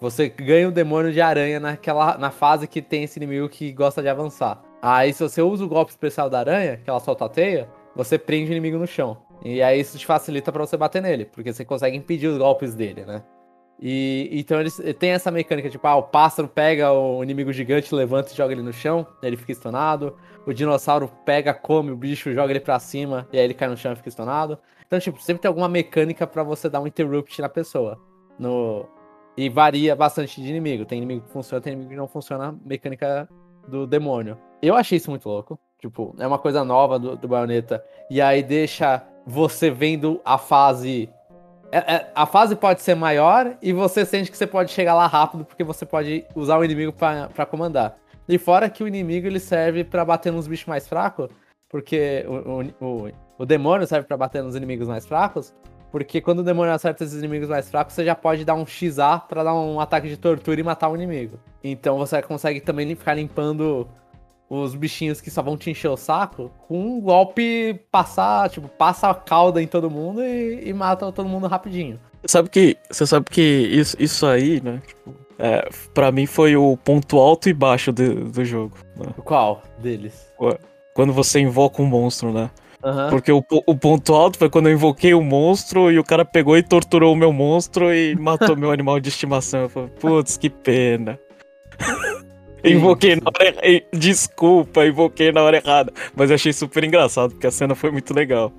[0.00, 4.02] Você ganha o demônio de aranha naquela, na fase que tem esse inimigo que gosta
[4.02, 4.62] de avançar.
[4.82, 8.18] Aí, se você usa o golpe especial da aranha, que ela solta a teia, você
[8.18, 9.16] prende o inimigo no chão.
[9.42, 12.74] E aí isso te facilita para você bater nele, porque você consegue impedir os golpes
[12.74, 13.22] dele, né?
[13.80, 18.32] E então eles tem essa mecânica, tipo, ah, o pássaro pega o inimigo gigante, levanta
[18.32, 20.16] e joga ele no chão, ele fica estonado.
[20.46, 23.76] O dinossauro pega, come o bicho, joga ele pra cima, e aí ele cai no
[23.76, 24.58] chão e fica estonado.
[24.94, 27.98] Então, tipo, sempre tem alguma mecânica para você dar um interrupt na pessoa.
[28.38, 28.86] No...
[29.36, 30.84] E varia bastante de inimigo.
[30.84, 32.56] Tem inimigo que funciona, tem inimigo que não funciona.
[32.64, 33.28] Mecânica
[33.66, 34.38] do demônio.
[34.62, 35.58] Eu achei isso muito louco.
[35.80, 37.84] Tipo, é uma coisa nova do, do Bayonetta.
[38.08, 41.10] E aí deixa você vendo a fase.
[41.72, 45.08] É, é, a fase pode ser maior e você sente que você pode chegar lá
[45.08, 47.98] rápido porque você pode usar o inimigo para comandar.
[48.28, 51.28] E fora que o inimigo ele serve para bater nos bichos mais fracos,
[51.68, 55.54] porque o, o, o o demônio serve para bater nos inimigos mais fracos,
[55.90, 59.22] porque quando o demônio acerta esses inimigos mais fracos, você já pode dar um XA
[59.28, 61.38] para dar um ataque de tortura e matar o inimigo.
[61.62, 63.86] Então você consegue também ficar limpando
[64.48, 69.08] os bichinhos que só vão te encher o saco com um golpe passar, tipo, passa
[69.08, 71.98] a cauda em todo mundo e, e mata todo mundo rapidinho.
[72.26, 74.80] Sabe que, você sabe que isso, isso aí, né?
[74.86, 78.76] Tipo, é, pra mim foi o ponto alto e baixo do, do jogo.
[78.96, 79.06] Né?
[79.24, 80.32] Qual deles?
[80.94, 82.50] Quando você invoca um monstro, né?
[82.84, 83.08] Uhum.
[83.08, 86.56] Porque o, o ponto alto foi quando eu invoquei o monstro e o cara pegou
[86.58, 89.62] e torturou o meu monstro e matou meu animal de estimação.
[89.62, 91.18] Eu falei, putz, que pena.
[92.62, 93.86] invoquei na hora errada.
[93.90, 95.90] Desculpa, invoquei na hora errada.
[96.14, 98.52] Mas eu achei super engraçado, porque a cena foi muito legal.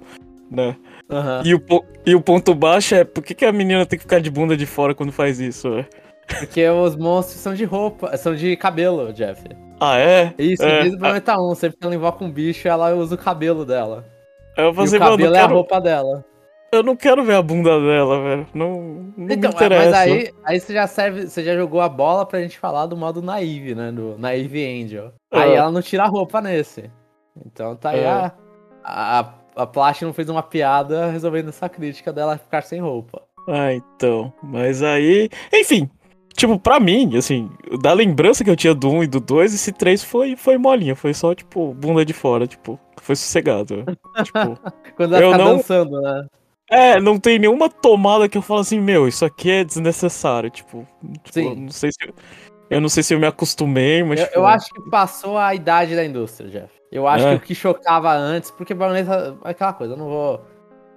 [0.49, 0.75] Né?
[1.07, 1.41] Uhum.
[1.45, 1.61] E, o,
[2.07, 4.57] e o ponto baixo é por que, que a menina tem que ficar de bunda
[4.57, 5.85] de fora quando faz isso, né?
[6.39, 9.43] Porque os monstros são de roupa, são de cabelo, Jeff.
[9.79, 10.33] Ah, é?
[10.39, 10.79] Isso, é.
[10.81, 14.14] desde o planeta 1, sempre que ela invoca um bicho, ela usa o cabelo dela.
[14.57, 16.23] Eu falei, e o cabelo é a roupa dela.
[16.71, 18.47] Eu não quero ver a bunda dela, velho.
[18.53, 18.81] Não,
[19.17, 19.85] não Então, me interessa.
[19.91, 22.97] mas aí, aí você já serve, você já jogou a bola pra gente falar do
[22.97, 23.91] modo naive, né?
[23.91, 25.13] Do Naive Angel.
[25.31, 25.55] Aí É.
[25.55, 26.89] ela não tira a roupa nesse.
[27.45, 28.07] Então tá aí É.
[28.09, 28.31] a,
[28.83, 33.21] a, a Platinum fez uma piada resolvendo essa crítica dela ficar sem roupa.
[33.47, 34.33] Ah, então.
[34.43, 35.29] Mas aí.
[35.53, 35.89] Enfim.
[36.35, 37.49] Tipo, pra mim, assim,
[37.81, 40.95] da lembrança que eu tinha do 1 e do 2, esse 3 foi, foi molinha.
[40.95, 42.45] Foi só, tipo, bunda de fora.
[42.45, 43.85] Tipo, foi sossegado.
[44.23, 44.59] tipo.
[44.97, 46.25] Quando ela Eu fica não- dançando, né?
[46.69, 50.49] É, não tem nenhuma tomada que eu falo assim, meu, isso aqui é desnecessário.
[50.49, 50.85] Tipo,
[51.23, 51.49] tipo, Sim.
[51.49, 52.13] eu não sei se.
[52.69, 54.19] Eu não sei se eu me acostumei, mas.
[54.19, 56.73] Eu, tipo, eu acho que passou a idade da indústria, Jeff.
[56.91, 57.37] Eu acho É.
[57.37, 60.41] que o que chocava antes, porque Baioneta é aquela coisa, eu não vou.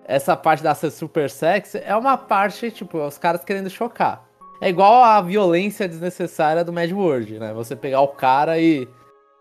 [0.07, 4.27] Essa parte da ser super sexy é uma parte, tipo, os caras querendo chocar.
[4.61, 7.53] É igual a violência desnecessária do Mad World, né?
[7.55, 8.89] Você pegar o cara e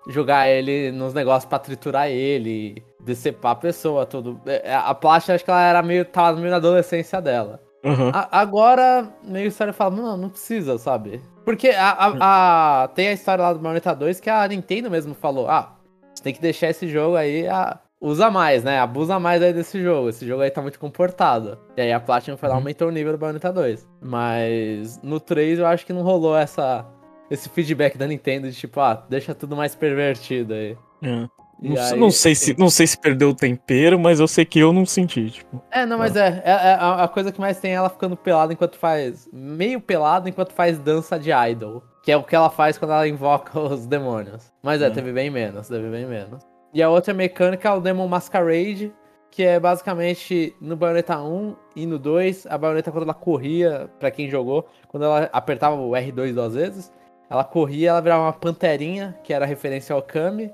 [0.09, 4.39] jogar ele nos negócios pra triturar ele, decepar a pessoa, tudo.
[4.45, 6.05] É, A plástica, acho que ela era meio.
[6.05, 7.59] tava meio na adolescência dela.
[7.83, 8.11] aham.
[8.13, 11.21] A- agora, meio história fala, não, não precisa, sabe?
[11.43, 15.13] Porque a, a- a- tem a história lá do Bayonetta 2 que a Nintendo mesmo
[15.15, 15.75] falou, ah,
[16.13, 18.79] você tem que deixar esse jogo aí, ah, usa mais, né?
[18.79, 20.09] Abusa mais aí desse jogo.
[20.09, 21.57] Esse jogo aí tá muito comportado.
[21.75, 22.61] E aí a Platinum foi lá Uhum.
[22.61, 23.87] aumentou o nível do Bayonetta 2.
[24.01, 26.85] Mas no 3 eu acho que não rolou essa,
[27.29, 30.77] esse feedback da Nintendo de tipo, ah, deixa tudo mais pervertido aí.
[31.03, 31.27] é.
[31.59, 34.45] Não, sei- aí- não sei se, não sei se perdeu o tempero, mas eu sei
[34.45, 35.59] que eu não senti, tipo.
[35.71, 38.15] É, não, mas é, é, é a, a coisa que mais tem é ela ficando
[38.15, 39.27] pelada enquanto faz.
[39.33, 41.81] Meio pelada enquanto faz dança de idol.
[42.03, 44.53] Que é o que ela faz quando ela invoca os demônios.
[44.61, 44.89] Mas é, É.
[44.91, 46.43] teve bem menos, teve bem menos.
[46.73, 48.93] E a outra mecânica é o Demon Masquerade,
[49.31, 54.11] que é basicamente no Bayonetta 1 e no 2, a Bayonetta quando ela corria, pra
[54.11, 56.91] quem jogou, quando ela apertava o R2 duas vezes,
[57.29, 60.51] ela corria, ela virava uma panterinha, que era referência ao Kami,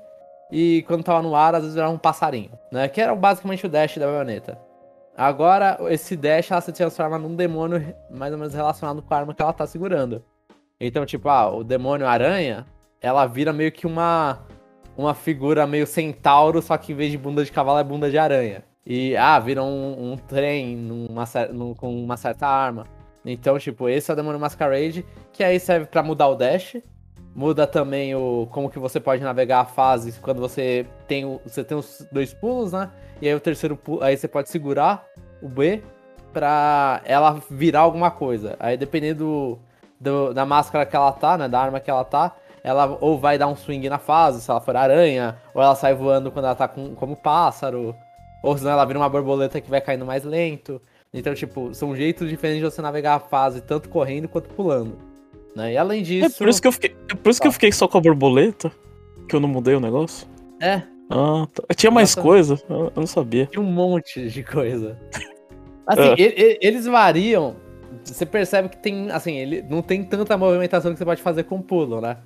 [0.50, 2.88] e quando tava no ar, às vezes virava um passarinho, né?
[2.88, 4.58] Que era basicamente o dash da Bayonetta.
[5.16, 9.34] Agora, esse dash, ela se transforma num demônio mais ou menos relacionado com a arma
[9.34, 10.22] que ela tá segurando.
[10.80, 12.66] Então, tipo, ah, o demônio aranha,
[13.00, 14.40] ela vira meio que uma
[14.96, 18.18] uma figura meio centauro, só que em vez de bunda de cavalo é bunda de
[18.18, 18.62] aranha.
[18.86, 22.86] E, ah, vira um, um trem numa, num- com uma certa arma.
[23.24, 26.76] Então, tipo, esse é o Demônio Masquerade, que aí serve pra mudar o dash.
[27.34, 31.64] Muda também o como que você pode navegar a fase quando você tem, o- você
[31.64, 32.90] tem os dois pulos, né?
[33.20, 35.04] E aí o terceiro pulo, aí você pode segurar
[35.42, 35.82] o B
[36.32, 38.56] pra ela virar alguma coisa.
[38.60, 39.58] Aí dependendo do-
[40.28, 41.48] do- da máscara que ela tá, né?
[41.48, 44.60] Da arma que ela tá, ela ou vai dar um swing na fase, se ela
[44.60, 47.94] for aranha, ou ela sai voando quando ela tá com, como pássaro,
[48.42, 50.80] ou senão ela vira uma borboleta que vai caindo mais lento.
[51.12, 54.98] Então, tipo, são jeitos diferentes de você navegar a fase, tanto correndo quanto pulando.
[55.54, 55.74] Né?
[55.74, 56.38] E além É disso.
[56.38, 57.54] por isso que eu fiquei, é por isso que eu Tá.
[57.54, 58.72] fiquei só com a borboleta,
[59.28, 60.26] que eu não mudei o negócio.
[60.60, 61.62] É, Ah, tá.
[61.76, 62.26] Tinha mais Nossa.
[62.26, 62.58] coisa?
[62.68, 63.46] Eu, não sabia.
[63.46, 64.98] Tinha um monte de coisa.
[65.86, 66.58] Assim, É.
[66.66, 67.56] eles variam.
[68.02, 71.60] Você percebe que tem, assim, ele não tem tanta movimentação que você pode fazer com
[71.62, 72.16] pulo, né?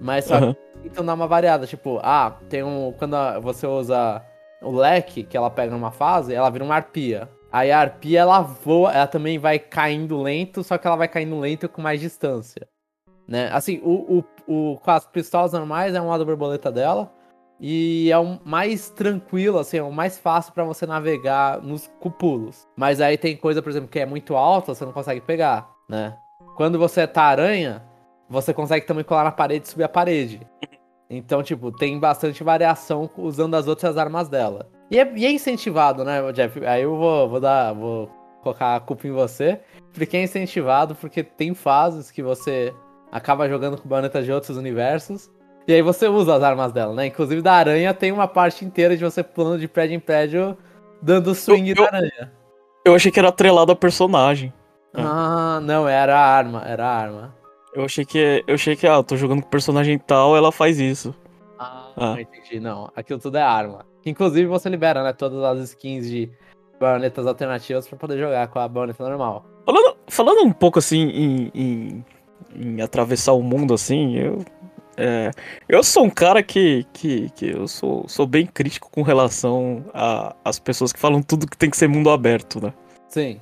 [0.00, 1.66] Mas só que então dá uma variada.
[1.66, 2.92] Tipo, ah, tem um.
[2.92, 4.22] Quando você usa
[4.62, 7.28] o leque que ela pega numa fase, ela vira uma arpia.
[7.50, 11.38] Aí a arpia ela voa, ela também vai caindo lento, só que ela vai caindo
[11.38, 12.68] lento com mais distância.
[13.26, 13.50] Né?
[13.52, 17.12] Assim, o, o, o, com as pistolas normais é um lado borboleta dela.
[17.60, 22.08] E é o mais tranquilo, assim, é o mais fácil pra você navegar nos com
[22.08, 22.68] pulos.
[22.76, 26.16] Mas aí tem coisa, por exemplo, que é muito alta, você não consegue pegar, né?
[26.56, 27.82] Quando você tá aranha,
[28.28, 30.40] você consegue também colar na parede e subir a parede.
[31.10, 34.68] Então, tipo, tem bastante variação usando as outras armas dela.
[34.90, 36.62] E é, e é incentivado, né, Jeff?
[36.66, 37.72] Aí eu vou, vou dar.
[37.72, 38.10] Vou
[38.42, 39.58] colocar a culpa em você.
[39.94, 42.74] Porque é incentivado, porque tem fases que você
[43.10, 45.30] acaba jogando com baionetas de outros universos.
[45.66, 47.06] E aí você usa as armas dela, né?
[47.06, 50.58] Inclusive da aranha tem uma parte inteira de você pulando de prédio em prédio,
[51.00, 52.32] dando swing Eu- da eu- aranha.
[52.84, 54.52] Eu achei que era atrelado a personagem.
[54.92, 57.37] Ah, não, era a arma, era a arma.
[57.78, 58.42] Eu achei que.
[58.46, 61.14] Eu achei que, ah, tô jogando com personagem tal, ela faz isso.
[61.58, 62.20] Ah, Ah.
[62.20, 62.58] entendi.
[62.58, 63.86] Não, aquilo tudo é arma.
[64.04, 66.28] Inclusive você libera, né, todas as skins de
[66.80, 69.44] baionetas alternativas pra poder jogar com a baioneta normal.
[69.64, 72.04] Falando, falando um pouco assim em, em,
[72.56, 74.44] em atravessar o mundo assim, eu.
[74.96, 75.30] é,
[75.68, 79.84] eu sou um cara que, que, que eu sou, sou bem crítico com relação
[80.44, 82.72] às pessoas que falam tudo que tem que ser mundo aberto, né?
[83.08, 83.40] Sim.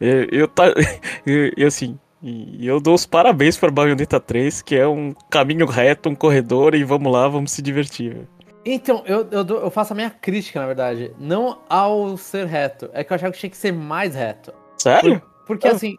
[0.00, 0.64] Eu, eu, tá,
[1.26, 5.66] eu, eu, assim, e eu dou os parabéns pra Bayonetta 3, que é um caminho
[5.66, 8.28] reto, um corredor, e vamos lá, vamos se divertir.
[8.64, 11.12] Então, eu, eu, eu faço a minha crítica, na verdade.
[11.18, 12.90] Não ao ser reto.
[12.92, 14.52] É que eu achava que tinha que ser mais reto.
[14.76, 15.22] Sério?
[15.46, 15.72] Porque, Ah.
[15.72, 15.96] assim,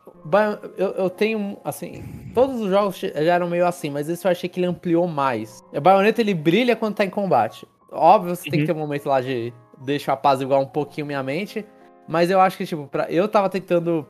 [0.77, 2.03] eu, eu tenho, assim,
[2.35, 5.63] todos os jogos já eram meio assim, mas esse eu achei que ele ampliou mais.
[5.73, 7.67] O Bayonetta, ele brilha quando tá em combate.
[7.91, 8.65] Óbvio, você tem que Uhum.
[8.67, 9.51] ter um momento lá de
[9.81, 11.65] deixa eu apaziguar um pouquinho minha mente,
[12.07, 13.05] Mas eu acho que, tipo, pra...
[13.09, 14.05] eu tava tentando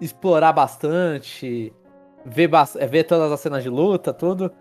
[0.00, 1.72] explorar bastante,
[2.24, 2.64] ver, ba...
[2.64, 4.52] ver todas as cenas de luta, tudo.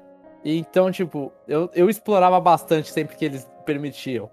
[0.44, 4.30] E então, tipo, eu, eu explorava bastante sempre que eles permitiam.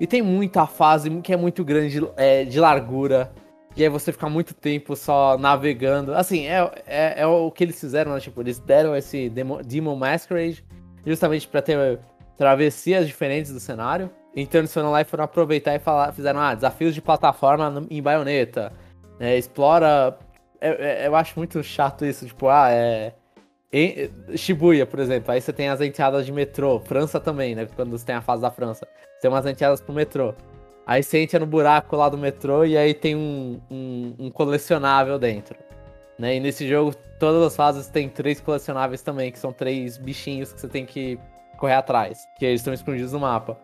[0.00, 3.32] E tem muita fase que é muito grande é, de largura.
[3.76, 6.14] E aí você fica muito tempo só navegando.
[6.14, 8.20] Assim, é, é, é o que eles fizeram, né?
[8.20, 10.64] Tipo, eles deram esse Demo, Demon Masquerade
[11.04, 11.98] justamente para ter
[12.36, 14.10] travessias diferentes do cenário.
[14.34, 18.00] Então eles foram lá e foram aproveitar e falar, fizeram ah, desafios de plataforma em
[18.02, 18.72] baioneta.
[19.18, 20.16] É, explora.
[20.60, 23.14] É, é, eu acho muito chato isso, tipo, ah, é.
[23.70, 26.80] Em Shibuya, por exemplo, aí você tem as entradas de metrô.
[26.80, 27.68] França também, né?
[27.76, 28.86] Quando você tem a fase da França.
[28.86, 30.34] Você tem umas entradas pro metrô.
[30.86, 35.18] Aí você entra no buraco lá do metrô e aí tem um, um, um colecionável
[35.18, 35.54] dentro.
[36.18, 36.36] Né?
[36.36, 40.60] E nesse jogo, todas as fases tem três colecionáveis também, que são três bichinhos que
[40.62, 41.18] você tem que
[41.58, 42.26] correr atrás.
[42.38, 43.58] Que eles estão escondidos no mapa.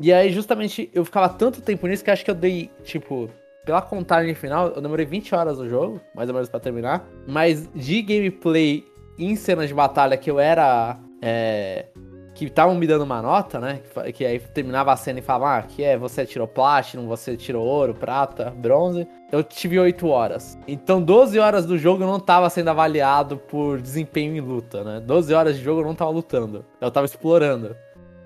[0.00, 3.28] E aí, justamente, eu ficava tanto tempo nisso que acho que eu dei, tipo,
[3.70, 7.08] pela contagem final, eu demorei 20 horas no jogo, mais ou menos para terminar.
[7.24, 8.84] Mas de gameplay
[9.16, 10.98] em cenas de batalha que eu era.
[11.22, 11.86] É,
[12.34, 13.80] que estavam me dando uma nota, né?
[13.94, 17.36] Que, que, aí terminava a cena e falava, ah, que é, você tirou Platinum, você
[17.36, 19.06] tirou ouro, prata, bronze.
[19.30, 20.58] Eu tive 8 horas.
[20.66, 24.98] Então 12 horas do jogo eu não tava sendo avaliado por desempenho em luta, né?
[24.98, 26.64] 12 horas de jogo eu não tava lutando.
[26.80, 27.76] Eu tava explorando.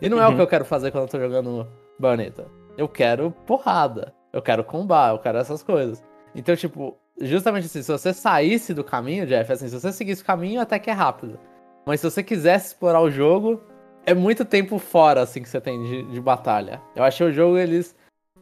[0.00, 0.22] E não uhum.
[0.22, 0.36] é o uhum.
[0.36, 2.46] que eu quero fazer quando eu tô jogando Bayonetta.
[2.78, 4.14] Eu quero porrada.
[4.34, 6.02] Eu quero combate, eu quero essas coisas.
[6.34, 10.26] Então, tipo, justamente assim, se você saísse do caminho, Jeff, assim, se você seguisse o
[10.26, 11.38] caminho, até que é rápido.
[11.86, 13.60] Mas se você quisesse explorar o jogo,
[14.04, 16.82] é muito tempo fora, assim, que você tem de, de batalha.
[16.96, 17.94] Eu achei o jogo, eles.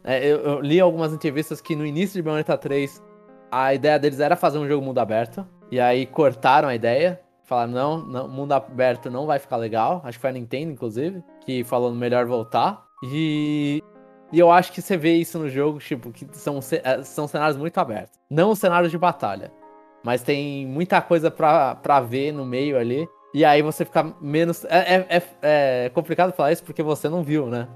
[0.03, 2.99] É, eu, eu, li algumas entrevistas que no início de Bayonetta 3,
[3.51, 5.47] a ideia deles era fazer um jogo mundo aberto.
[5.71, 7.21] E aí cortaram a ideia.
[7.43, 10.01] Falaram, não, não, mundo aberto não vai ficar legal.
[10.03, 12.83] Acho que foi a Nintendo, inclusive, que falou melhor voltar.
[13.03, 13.83] E,
[14.33, 17.55] e eu acho que você vê isso no jogo, tipo, que são, é, são cenários
[17.55, 18.19] muito abertos.
[18.27, 19.51] Não cenários de batalha.
[20.03, 23.07] Mas tem muita coisa pra, pra ver no meio ali.
[23.31, 24.65] E aí você fica menos.
[24.65, 25.23] É, é, é,
[25.85, 27.67] é, complicado falar isso porque você não viu, né?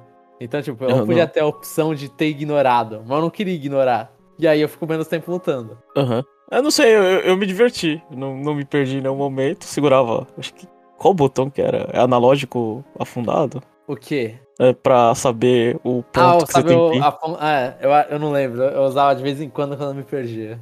[0.41, 1.31] Então, tipo, eu, eu podia não.
[1.31, 4.11] ter a opção de ter ignorado, mas eu não queria ignorar.
[4.39, 5.77] E aí eu fico menos tempo lutando.
[5.95, 6.17] Aham.
[6.17, 6.23] Uhum.
[6.49, 8.01] Eu não sei, eu, eu me diverti.
[8.09, 9.65] Não, não me perdi em nenhum momento.
[9.65, 10.25] Segurava.
[10.37, 10.67] Acho que.
[10.97, 11.89] Qual botão que era?
[11.93, 13.61] É analógico afundado?
[13.85, 14.39] O quê?
[14.59, 17.03] É pra saber o ponto ah, que você tem o, que ir.
[17.03, 18.63] A, é, eu, eu não lembro.
[18.63, 20.59] Eu usava de vez em quando quando eu me perdia.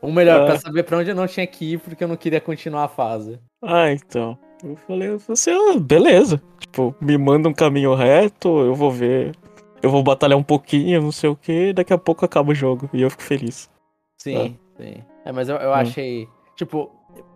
[0.00, 0.46] Ou melhor, é.
[0.46, 2.88] pra saber pra onde eu não tinha que ir porque eu não queria continuar a
[2.88, 3.38] fase.
[3.62, 4.38] Ah, então.
[4.62, 6.40] Eu falei, você, ah, beleza.
[6.58, 9.34] Tipo, me manda um caminho reto, eu vou ver.
[9.82, 12.88] Eu vou batalhar um pouquinho, não sei o que, daqui a pouco acaba o jogo.
[12.92, 13.70] E eu fico feliz.
[14.18, 14.82] Sim, é.
[14.82, 15.04] sim.
[15.24, 15.74] É, mas eu, eu hum.
[15.74, 16.28] achei.
[16.56, 16.90] Tipo,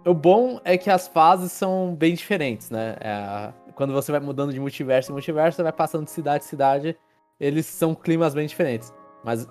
[0.06, 2.96] o bom é que as fases são bem diferentes, né?
[3.00, 6.48] É, quando você vai mudando de multiverso em multiverso, você vai passando de cidade em
[6.48, 6.96] cidade,
[7.38, 8.92] eles são climas bem diferentes.
[9.24, 9.46] Mas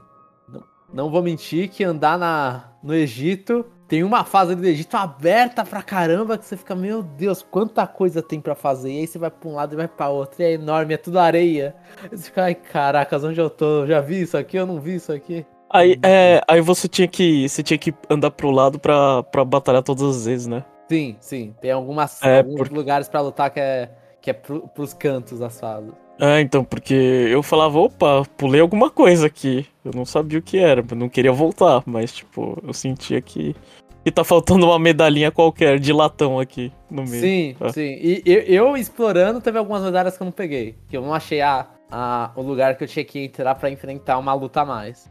[0.49, 0.63] não,
[0.93, 5.81] não vou mentir que andar na, no Egito tem uma fase do Egito aberta pra
[5.81, 8.91] caramba que você fica, meu Deus, quanta coisa tem para fazer.
[8.91, 10.41] E aí você vai pra um lado e vai pra outro.
[10.41, 11.73] E é enorme, é tudo areia.
[12.11, 13.83] E você fica, ai caracas, onde eu tô?
[13.83, 14.57] Eu já vi isso aqui?
[14.57, 15.45] Eu não vi isso aqui.
[15.69, 17.47] Aí, é, aí você tinha que.
[17.47, 20.65] Você tinha que andar pro lado pra, pra batalhar todas as vezes, né?
[20.89, 21.55] Sim, sim.
[21.61, 23.89] Tem algumas, é, alguns lugares para lutar que é,
[24.27, 25.93] que é pro, pros cantos das fases.
[26.19, 29.65] É, então, porque eu falava, opa, pulei alguma coisa aqui.
[29.85, 33.55] Eu não sabia o que era, não queria voltar, mas, tipo, eu sentia que,
[34.03, 37.21] que tá faltando uma medalhinha qualquer de latão aqui no meio.
[37.21, 37.69] Sim, é.
[37.69, 37.97] sim.
[38.01, 40.77] E eu, eu, explorando, teve algumas medalhas que eu não peguei.
[40.89, 44.17] Que eu não achei a, a, o lugar que eu tinha que entrar para enfrentar
[44.17, 45.09] uma luta a mais.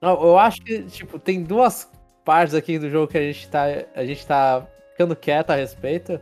[0.00, 1.90] Não, eu acho que, tipo, tem duas
[2.24, 6.18] partes aqui do jogo que a gente tá, a gente tá ficando quieto a respeito.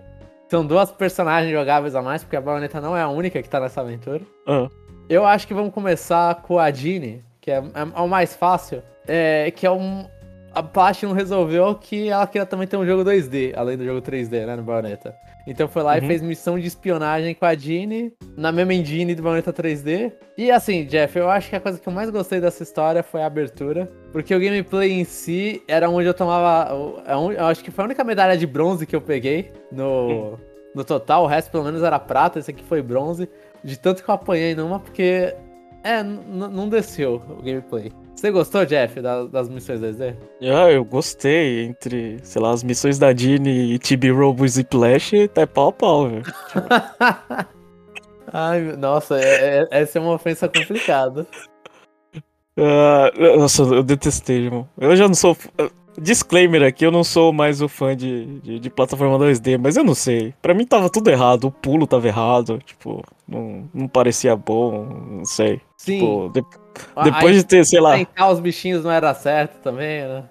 [0.49, 3.59] São duas personagens jogáveis a mais, porque a Bayonetta não é a única que tá
[3.59, 4.23] nessa aventura.
[4.47, 4.71] Uhum.
[5.09, 7.63] Eu acho que vamos começar com a Jeanne, que é, é,
[7.95, 8.83] é o mais fácil.
[9.09, 10.07] É, que é um.
[10.57, 14.47] A Platinum resolveu que ela queria também ter um jogo 2D, além do jogo 3D,
[14.47, 15.15] né, no Bayonetta.
[15.47, 15.99] Então foi lá uhum.
[15.99, 20.15] e fez missão de espionagem com a Jeanne, na mesma engine do Bayonetta 3D.
[20.35, 23.23] E assim, Jeff, eu acho que a coisa que eu mais gostei dessa história foi
[23.23, 23.87] a abertura.
[24.11, 26.75] Porque o gameplay em si era onde eu tomava.
[27.07, 30.39] Eu acho que foi a única medalha de bronze que eu peguei no,
[30.75, 31.25] no total.
[31.25, 32.39] O resto, pelo menos, era prata.
[32.39, 33.29] Esse aqui foi bronze.
[33.63, 35.35] De tanto que eu apanhei numa, porque.
[35.85, 37.93] É, não desceu o gameplay.
[38.17, 40.17] Você gostou, Jeff, das, das missões 2D?
[40.41, 41.67] Ah, eu gostei.
[41.67, 45.73] Entre, sei lá, as missões da Dini e TB Robo e Ziplash, tá pau a
[45.73, 46.23] pau, velho.
[48.33, 51.27] Ai, nossa, é, é, essa é uma ofensa complicada.
[52.59, 54.67] Uh, nossa, eu detestei, irmão.
[54.79, 55.37] Eu já não sou.
[55.99, 59.85] Disclaimer aqui, eu não sou mais o fã de, de, de, plataforma 2D, mas eu
[59.85, 60.35] não sei.
[60.41, 65.25] Pra mim tava tudo errado, o pulo tava errado, tipo, não, não parecia bom, não
[65.25, 65.61] sei.
[65.77, 65.99] Sim.
[65.99, 66.43] Tipo, de,
[67.05, 67.97] depois Aí, de ter, sei lá.
[67.97, 70.25] Tentar os bichinhos não era certo também, né?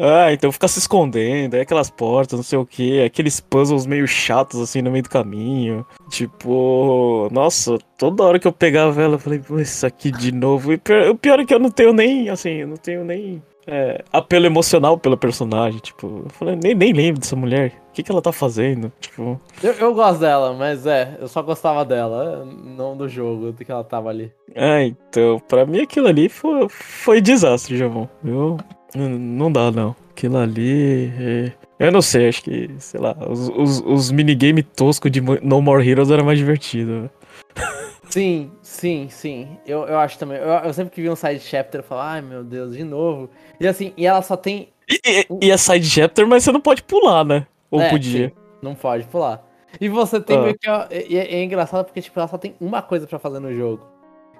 [0.00, 4.06] Ah, então ficar se escondendo, aí aquelas portas, não sei o que, aqueles puzzles meio
[4.06, 5.84] chatos assim no meio do caminho.
[6.08, 10.72] Tipo, nossa, toda hora que eu pegava ela, eu falei, pô, isso aqui de novo.
[10.72, 10.76] E
[11.10, 14.46] o pior é que eu não tenho nem, assim, eu não tenho nem é, apelo
[14.46, 15.78] emocional pela personagem.
[15.80, 17.74] Tipo, eu falei, nem, nem lembro dessa mulher.
[17.90, 18.90] O que, que ela tá fazendo?
[18.98, 19.38] Tipo.
[19.62, 23.70] Eu, eu gosto dela, mas é, eu só gostava dela, não do jogo, do que
[23.70, 24.32] ela tava ali.
[24.56, 28.08] Ah, então, pra mim aquilo ali foi, foi desastre, Javon.
[28.24, 28.56] Eu
[28.94, 29.94] não dá, não.
[30.10, 31.12] Aquilo ali.
[31.18, 31.52] É...
[31.78, 35.88] Eu não sei, acho que, sei lá, os, os, os minigame tosco de No More
[35.88, 37.08] Heroes era mais divertido.
[38.08, 39.58] Sim, sim, sim.
[39.66, 40.38] Eu, eu acho também.
[40.38, 43.30] Eu, eu sempre que vi um side chapter eu falo, ai meu Deus, de novo.
[43.60, 44.68] E assim, e ela só tem.
[44.88, 47.46] E, e, e é side chapter, mas você não pode pular, né?
[47.70, 48.28] Ou é, podia?
[48.28, 49.44] Sim, não pode pular.
[49.80, 50.42] E você tem ah.
[50.42, 50.68] meio que.
[50.68, 53.86] É, é, engraçado porque, tipo, ela só tem uma coisa para fazer no jogo.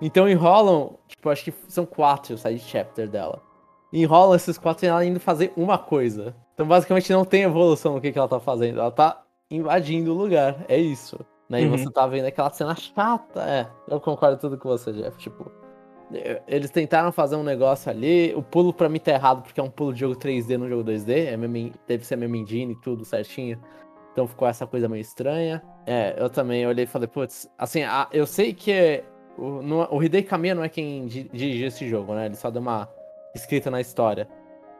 [0.01, 3.43] Então enrolam, tipo, acho que são quatro side chapter dela
[3.93, 6.35] enrola esses quatro e ela indo fazer uma coisa.
[6.55, 8.81] Então basicamente não tem evolução no que, que ela tá fazendo.
[8.81, 10.65] Ela tá invadindo o lugar.
[10.69, 11.19] É isso.
[11.49, 11.61] Né?
[11.61, 11.75] Uhum.
[11.75, 13.43] E você tá vendo aquela cena chata.
[13.43, 15.17] É, eu concordo tudo com você, Jeff.
[15.19, 15.51] Tipo,
[16.47, 18.35] eles tentaram fazer um negócio ali.
[18.35, 20.85] O pulo pra mim tá errado, porque é um pulo de jogo 3D no jogo
[20.85, 21.33] 2D.
[21.33, 23.61] É mesmo, deve ser mesmo engine e tudo certinho.
[24.13, 25.63] Então ficou essa coisa meio estranha.
[25.87, 29.03] É, eu também olhei e falei, putz, assim, a, eu sei que
[29.39, 32.27] o, o Hidei Kamiya não é quem dirigiu esse jogo, né?
[32.27, 32.89] Ele só deu uma
[33.35, 34.29] escrita na história.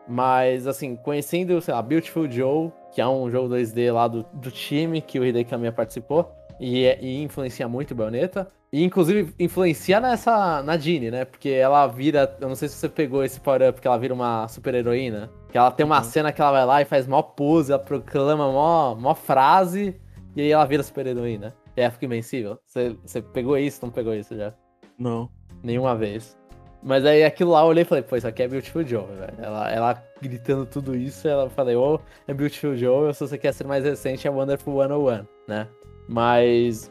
[0.09, 4.51] Mas, assim, conhecendo, sei lá, Beautiful Joe, que é um jogo 2D lá do, do
[4.51, 8.49] time que o Hideki Kamiya participou, e, é, e influencia muito o Bayonetta.
[8.73, 11.25] E, inclusive, influencia nessa, na Jeanne, né?
[11.25, 14.47] Porque ela vira, eu não sei se você pegou esse power-up, que ela vira uma
[14.49, 15.31] super-heroína.
[15.51, 16.05] Que ela tem uma uhum.
[16.05, 19.99] cena que ela vai lá e faz mó pose, ela proclama mó, mó frase,
[20.37, 21.55] e aí ela vira super-heroína.
[21.77, 22.59] E ela fica invencível.
[22.67, 24.53] Você, você pegou isso não pegou isso já?
[24.99, 25.31] Não.
[25.63, 26.37] Nenhuma vez.
[26.83, 29.35] Mas aí aquilo lá eu olhei e falei, pô, isso aqui é Beautiful Joe, velho.
[29.39, 33.53] Ela, ela gritando tudo isso, ela falei, ô, oh, é Beautiful Joe, se você quer
[33.53, 35.67] ser mais recente, é Wonderful 101, né?
[36.09, 36.91] Mas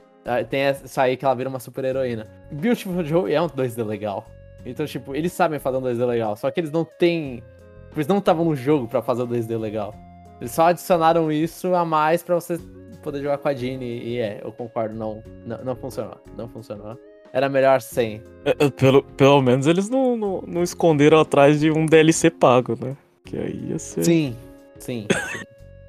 [0.50, 2.28] tem essa aí que ela vira uma super heroína.
[2.52, 4.26] Beautiful Joe é um 2D legal.
[4.66, 7.44] Então, tipo, eles sabem fazer um 2D legal, só que eles não têm.
[7.96, 9.94] Eles não estavam no jogo para fazer um 2D legal.
[10.40, 12.60] Eles só adicionaram isso a mais para você
[13.02, 13.86] poder jogar com a Jeanne.
[13.86, 16.18] E é, eu concordo, não, não, não funcionou.
[16.38, 16.98] Não funcionou
[17.34, 18.22] era melhor sem.
[18.46, 22.76] É, é, pelo, pelo menos eles não, não, não, esconderam atrás de um DLC pago,
[22.80, 22.96] né?
[23.24, 24.04] Que aí ia ser.
[24.04, 24.36] Sim,
[24.80, 25.08] sim.
[25.12, 25.46] sim.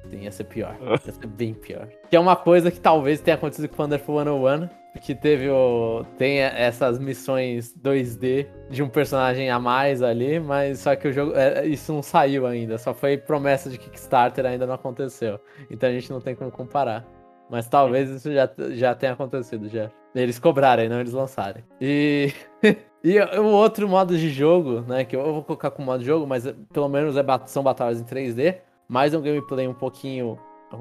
[0.09, 0.75] Sim ia ser pior.
[0.81, 1.87] Ia ser bem pior.
[2.09, 4.69] Que é uma coisa que talvez tenha acontecido com Wonderful 101.
[5.01, 6.03] Que teve o.
[6.17, 11.33] Tem essas missões 2D de um personagem a mais ali, mas só que o jogo.
[11.35, 12.77] É, isso não saiu ainda.
[12.77, 15.39] Só foi promessa de Kickstarter, ainda não aconteceu.
[15.69, 17.05] Então a gente não tem como comparar.
[17.49, 19.89] Mas talvez isso já, já tenha acontecido já.
[20.13, 21.63] Eles cobrarem, não eles lançarem.
[21.79, 22.33] E.
[23.03, 25.05] e o outro modo de jogo, né?
[25.05, 28.05] Que eu vou colocar como modo de jogo, mas pelo menos é, são batalhas em
[28.05, 28.57] 3D.
[28.89, 30.39] Mais um gameplay um pouquinho.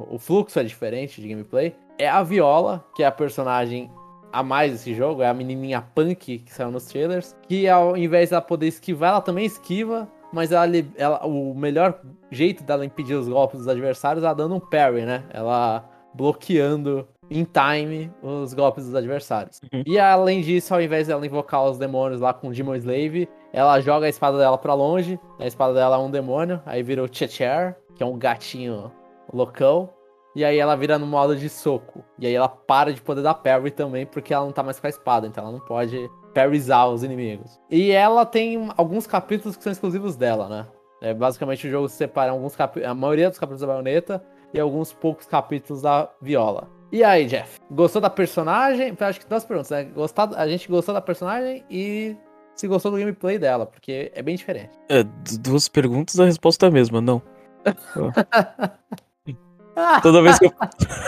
[0.09, 1.77] O fluxo é diferente de gameplay.
[1.99, 3.91] É a Viola, que é a personagem
[4.33, 7.37] a mais desse jogo, é a menininha punk que saiu nos trailers.
[7.47, 10.09] Que ao invés dela poder esquivar, ela também esquiva.
[10.33, 12.01] Mas ela, ela, o melhor
[12.31, 15.25] jeito dela impedir os golpes dos adversários é ela dando um parry, né?
[15.29, 15.85] Ela
[16.15, 19.61] bloqueando em time os golpes dos adversários.
[19.71, 19.83] Uhum.
[19.87, 24.07] E além disso, ao invés dela invocar os demônios lá com Demon Slave, ela joga
[24.07, 25.19] a espada dela para longe.
[25.39, 28.93] A espada dela é um demônio, aí vira o Checher, que é um gatinho
[29.33, 29.91] loucão.
[30.35, 32.05] E aí ela vira no modo de soco.
[32.19, 34.87] E aí ela para de poder dar parry também, porque ela não tá mais com
[34.87, 37.59] a espada, então ela não pode parryzar os inimigos.
[37.71, 40.67] E ela tem alguns capítulos que são exclusivos dela, né?
[41.01, 44.23] É, basicamente o jogo se separa alguns a maioria dos capítulos da baioneta
[44.53, 46.69] e alguns poucos capítulos da viola.
[46.91, 47.59] E aí, Jeff?
[47.71, 48.97] Gostou da personagem?
[48.99, 49.85] Acho que duas perguntas, né?
[49.85, 52.17] Gostar, a gente gostou da personagem e
[52.59, 54.71] se gostou do gameplay dela, porque é bem diferente.
[54.89, 55.05] É,
[55.41, 57.23] duas perguntas, a resposta é a mesma, não.
[60.03, 60.53] toda vez que eu.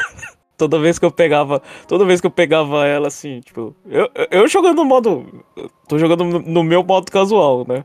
[0.57, 1.61] toda vez que eu pegava.
[1.89, 3.75] Toda vez que eu pegava ela assim, tipo.
[3.87, 5.45] Eu, eu jogando no modo.
[5.89, 7.85] Tô jogando no meu modo casual, né?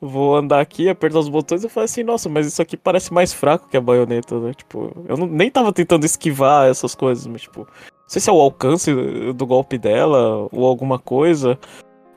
[0.00, 3.32] vou andar aqui, apertar os botões e falar assim, nossa, mas isso aqui parece mais
[3.32, 4.52] fraco que a baioneta, né?
[4.52, 8.32] Tipo, eu não, nem tava tentando esquivar essas coisas, mas tipo, não sei se é
[8.32, 8.92] o alcance
[9.32, 11.58] do golpe dela ou alguma coisa.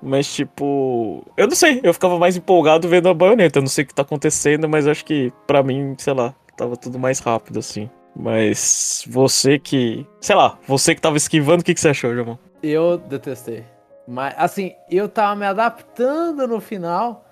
[0.02, 3.60] Mas, tipo, eu não sei, eu ficava mais empolgado vendo a baioneta.
[3.60, 6.78] Eu não sei o que tá acontecendo, mas acho que para mim, sei lá, tava
[6.78, 7.90] tudo mais rápido assim.
[8.16, 10.06] Mas você que.
[10.22, 12.38] Sei lá, você que tava esquivando, o que, que você achou, Jamon?
[12.64, 13.64] Eu detestei.
[14.08, 17.26] Mas, assim, eu tava me adaptando no final.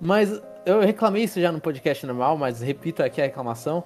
[0.00, 3.82] Mas eu reclamei isso já no podcast normal, mas repito aqui a reclamação.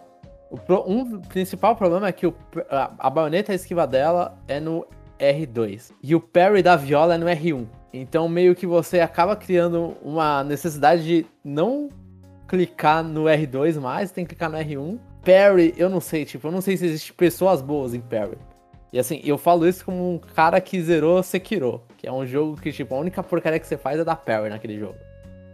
[0.67, 2.35] Pro- um principal problema é que o,
[2.69, 4.87] a, a baioneta, esquiva dela é no
[5.19, 5.93] R2.
[6.03, 7.67] E o parry da viola é no R1.
[7.93, 11.91] Então meio que você acaba criando uma necessidade de não
[12.49, 14.99] clicar no R2 mais, tem que clicar no R1.
[15.25, 18.37] Parry, eu não sei, tipo, eu não sei se existe pessoas boas em parry.
[18.93, 22.61] E assim, eu falo isso como um cara que zerou Sekiro, que é um jogo
[22.61, 24.97] que, tipo, a única porcaria que você faz é dar parry naquele jogo.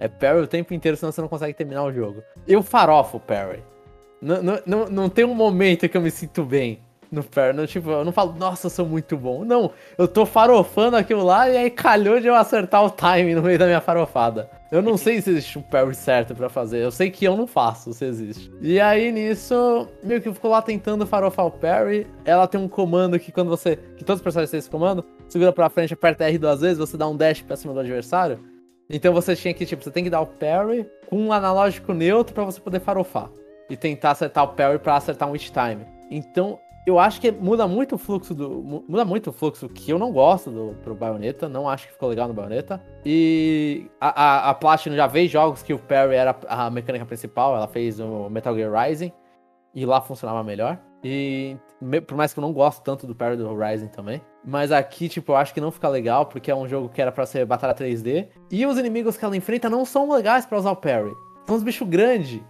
[0.01, 2.23] É parry o tempo inteiro, senão você não consegue terminar o jogo.
[2.47, 3.63] Eu farofo parry.
[4.21, 6.81] Não, não, não, não tem um momento que eu me sinto bem
[7.11, 7.53] no parry.
[7.53, 9.45] Não, tipo, eu não falo, nossa, eu sou muito bom.
[9.45, 13.43] Não, eu tô farofando aquilo lá e aí calhou de eu acertar o time no
[13.43, 14.51] meio da minha farofada.
[14.71, 16.85] Eu não sei se existe um parry certo pra fazer.
[16.85, 18.53] Eu sei que eu não faço se existe.
[18.61, 22.07] E aí nisso, meio que ficou lá tentando farofar o parry.
[22.25, 23.77] Ela tem um comando que quando você.
[23.77, 25.05] Que todos os personagens têm esse comando.
[25.27, 28.41] Segura pra frente, aperta R duas vezes, você dá um dash pra cima do adversário.
[28.91, 32.35] Então você tinha que, tipo, você tem que dar o parry com um analógico neutro
[32.35, 33.31] pra você poder farofar.
[33.71, 35.87] E tentar acertar o parry pra acertar um hit time.
[36.11, 38.49] Então, eu acho que muda muito o fluxo do.
[38.63, 41.49] mu- Muda muito o fluxo que eu não gosto do, pro Bayonetta.
[41.49, 42.83] Não acho que ficou legal no Bayonetta.
[43.05, 47.55] E a, a, a Platinum já fez jogos que o parry era a mecânica principal.
[47.57, 49.13] Ela fez o Metal Gear Rising.
[49.75, 50.79] E lá funcionava melhor.
[51.05, 54.21] E me- por mais que eu não gosto tanto do parry do Horizon também.
[54.45, 57.13] Mas aqui, tipo, eu acho que não fica legal, porque é um jogo que era
[57.13, 58.29] pra ser batalha 3D.
[58.51, 61.13] E os inimigos que ela enfrenta não são legais pra usar o parry.
[61.47, 62.41] São uns bichos grandes.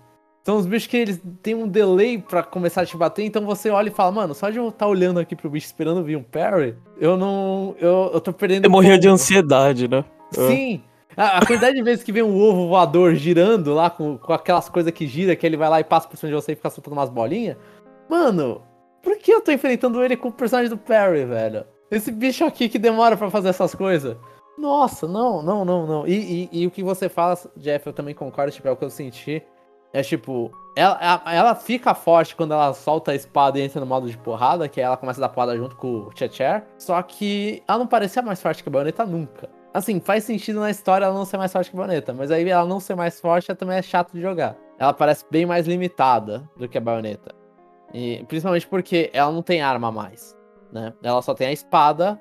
[0.44, 3.68] São uns bichos que eles têm um delay pra começar a te bater, então você
[3.68, 6.22] olha e fala, mano, só de eu estar olhando aqui pro bicho esperando vir um
[6.22, 7.76] parry, eu não.
[7.78, 8.64] Eu, eu tô perdendo.
[8.64, 10.04] Eu morria de ansiedade, né?
[10.30, 10.82] Sim!
[11.16, 14.68] A, a quantidade de vezes que vem um ovo voador girando lá com, com aquelas
[14.68, 16.70] coisas que gira, que ele vai lá e passa por cima de você e fica
[16.70, 17.56] soltando umas bolinhas.
[18.08, 18.62] Mano,
[19.02, 21.64] por que eu tô enfrentando ele com o personagem do Perry, velho?
[21.90, 24.16] Esse bicho aqui que demora pra fazer essas coisas.
[24.56, 26.06] Nossa, não, não, não, não.
[26.06, 28.84] E, e, e o que você fala, Jeff, eu também concordo, tipo, é o que
[28.84, 29.42] eu senti.
[29.92, 34.08] É tipo, ela, ela, fica forte quando ela solta a espada e entra no modo
[34.08, 36.64] de porrada, que aí ela começa a dar porrada junto com o Checher.
[36.78, 39.48] Só que ela não parecia mais forte que a Bayonetta nunca.
[39.72, 42.48] Assim, faz sentido na história ela não ser mais forte que a Bayonetta, mas aí
[42.48, 44.56] ela não ser mais forte também é chato de jogar.
[44.78, 47.34] Ela parece bem mais limitada do que a Bayonetta.
[47.92, 50.36] E, principalmente porque ela não tem arma mais,
[50.70, 50.92] né?
[51.02, 52.20] Ela só tem a espada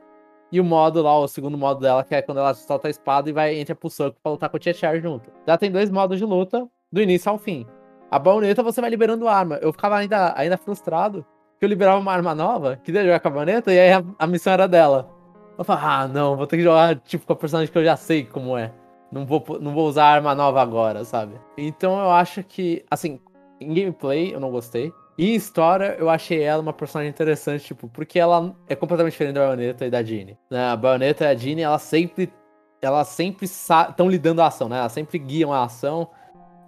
[0.52, 3.30] e o modo lá, o segundo modo dela, que é quando ela solta a espada
[3.30, 5.30] e vai entra pro soco pra lutar com o Checher junto.
[5.46, 7.66] Ela tem dois modos de luta, do início ao fim.
[8.10, 9.56] A baioneta você vai liberando arma.
[9.62, 11.26] Eu ficava ainda, ainda frustrado
[11.60, 14.04] que eu liberava uma arma nova, que ia jogar com a baioneta, e aí a,
[14.20, 15.10] a missão era dela.
[15.58, 17.98] Eu falava, ah, não, vou ter que jogar tipo com a personagem que eu já
[17.98, 18.72] sei como é.
[19.12, 21.34] Não vou, não vou usar arma nova agora, sabe?
[21.58, 23.20] Então eu acho que, assim,
[23.60, 24.92] em gameplay eu não gostei.
[25.18, 29.34] E em história eu achei ela uma personagem interessante, tipo, porque ela é completamente diferente
[29.34, 30.38] da baioneta e da Jeanne.
[30.50, 30.70] Né?
[30.70, 32.32] A baioneta e a Jeanne, ela sempre.
[32.80, 34.78] Elas sempre estão lidando a ação, né?
[34.78, 36.08] Elas sempre guiam a ação.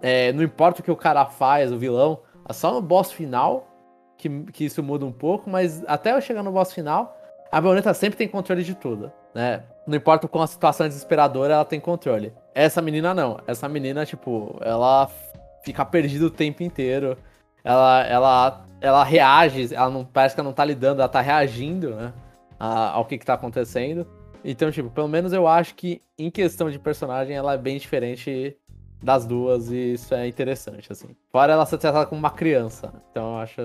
[0.02, 3.68] É, não importa o que o cara faz, o vilão, é só no boss final
[4.16, 7.16] que, que isso muda um pouco, mas até eu chegar no boss final,
[7.50, 9.62] a baioneta sempre tem controle de tudo, né?
[9.86, 12.32] Não importa quão a situação desesperadora, ela tem controle.
[12.54, 13.38] Essa menina não.
[13.46, 15.10] Essa menina, tipo, ela
[15.64, 17.16] fica perdida o tempo inteiro.
[17.64, 21.90] Ela, ela, ela reage, ela não parece que ela não tá lidando, ela tá reagindo,
[21.94, 22.12] né?
[22.58, 24.06] a- ao que, que tá acontecendo.
[24.44, 28.56] Então, tipo, pelo menos eu acho que em questão de personagem ela é bem diferente
[29.02, 31.08] das duas e isso é interessante, assim.
[31.32, 32.92] Fora ela ser tratada como uma criança.
[33.10, 33.60] Então eu acho,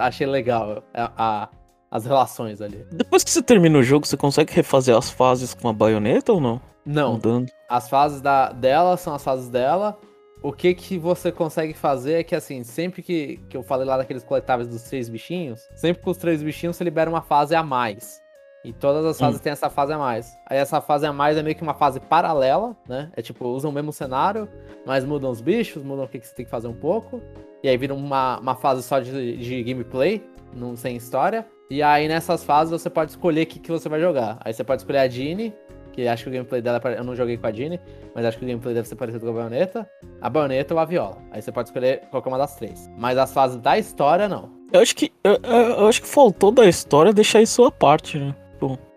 [0.00, 1.48] achei legal a, a-
[1.90, 2.84] as relações ali.
[2.92, 6.40] Depois que você termina o jogo, você consegue refazer as fases com a baioneta ou
[6.40, 6.60] não?
[6.84, 7.50] Não, Mudando.
[7.68, 9.98] as fases da, dela são as fases dela.
[10.42, 13.96] O que que você consegue fazer é que, assim, sempre que, que eu falei lá
[13.96, 17.62] daqueles coletáveis dos três bichinhos, sempre com os três bichinhos você libera uma fase a
[17.62, 18.20] mais.
[18.68, 20.36] E todas as fases têm essa fase a mais.
[20.46, 23.10] Aí essa fase a mais é meio que uma fase paralela, né?
[23.16, 24.46] É tipo, usam o mesmo cenário,
[24.84, 27.22] mas mudam os bichos, mudam o que, que você tem que fazer um pouco.
[27.62, 30.22] E aí vira uma, uma fase só de, de gameplay,
[30.54, 31.46] não sem história.
[31.70, 34.36] E aí nessas fases você pode escolher o que, que você vai jogar.
[34.44, 35.54] Aí você pode escolher a Jeanne,
[35.92, 37.80] que acho que o gameplay dela, é eu não joguei com a Jeanne,
[38.14, 39.88] mas acho que o gameplay deve ser parecido com a baioneta,
[40.20, 41.16] a baioneta ou a viola.
[41.30, 42.88] Aí você pode escolher qualquer uma das três.
[42.98, 44.50] Mas as fases da história, não.
[44.70, 45.10] Eu acho que.
[45.24, 48.34] Eu, eu- eu acho que faltou da história deixar isso à parte, né?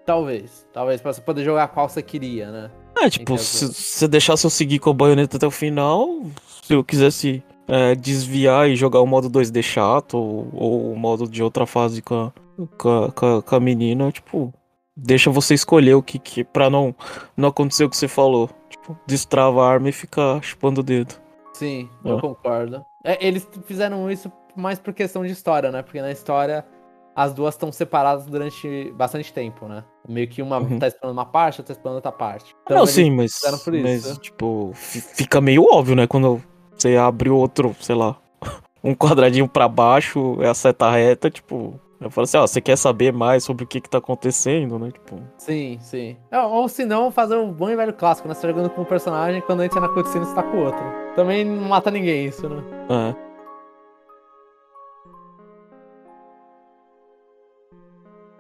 [0.06, 0.68] Talvez.
[0.74, 2.72] Talvez pra você poder jogar qual você queria, né?
[3.00, 6.08] É, tipo, se você deixasse eu seguir com a baioneta até o final,
[6.64, 11.28] se eu quisesse é, desviar e jogar o modo 2D chato, ou, ou o modo
[11.28, 12.32] de outra fase com a,
[12.78, 14.54] com a, com a- com a menina, tipo,
[14.98, 16.94] deixa você escolher o que, que pra não,
[17.38, 18.50] não acontecer o que você falou.
[18.70, 21.14] Tipo, destrava a arma e fica chupando o dedo.
[21.54, 22.22] Sim, eu Ah.
[22.22, 22.84] concordo.
[23.06, 25.82] É, eles fizeram isso mais por questão de história, né?
[25.82, 26.66] Porque na história
[27.16, 29.84] as duas estão separadas durante bastante tempo, né?
[30.08, 30.80] Meio que uma Uhum.
[30.80, 32.56] tá esperando uma parte, outra tá esperando outra parte.
[32.64, 33.40] Então, não, sim, mas,
[33.82, 36.08] mas tipo, fi- fica meio óbvio, né?
[36.08, 36.42] Quando
[36.76, 38.16] você abre outro, sei lá,
[38.84, 41.80] um quadradinho para baixo, é a seta reta, tipo.
[42.00, 44.90] Eu falo assim, ó, você quer saber mais sobre o que que tá acontecendo, né?
[44.90, 45.22] Tipo.
[45.38, 46.18] Sim, sim.
[46.50, 48.34] Ou se não, fazer um bom e velho clássico, né?
[48.34, 50.82] Você tá jogando com um personagem, quando entra na cutscene você tá com o outro.
[51.16, 52.64] Também não mata ninguém isso, né?
[52.90, 53.31] É.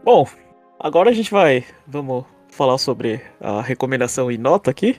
[0.03, 0.27] Bom,
[0.79, 1.63] agora a gente vai.
[1.87, 4.97] Vamos falar sobre a recomendação e nota aqui.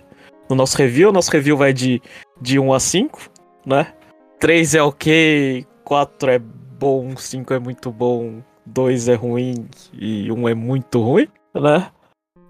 [0.49, 1.13] No nosso review.
[1.13, 2.01] Nosso review vai de,
[2.41, 3.31] de 1 a 5,
[3.67, 3.93] né?
[4.39, 10.49] 3 é ok, 4 é bom, 5 é muito bom, 2 é ruim e 1
[10.49, 11.91] é muito ruim, né?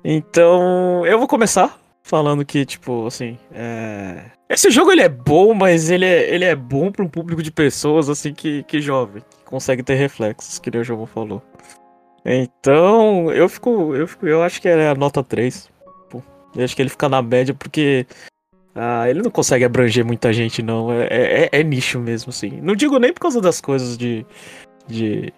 [0.04, 4.30] Então, eu vou começar falando que, tipo, assim, é...
[4.48, 7.50] Esse jogo ele é bom, mas ele é, ele é bom para um público de
[7.50, 11.42] pessoas, assim, que, que jovem, que consegue ter reflexos, que nem o João falou.
[12.24, 15.68] Então, eu fico, eu fico, eu acho que é a nota 3.
[16.08, 16.22] Pô,
[16.56, 18.06] eu acho que ele fica na média porque
[18.74, 20.92] ah, ele não consegue abranger muita gente, não.
[20.92, 22.60] É, é, é nicho mesmo, assim.
[22.62, 24.24] Não digo nem por causa das coisas de.
[24.86, 25.32] de.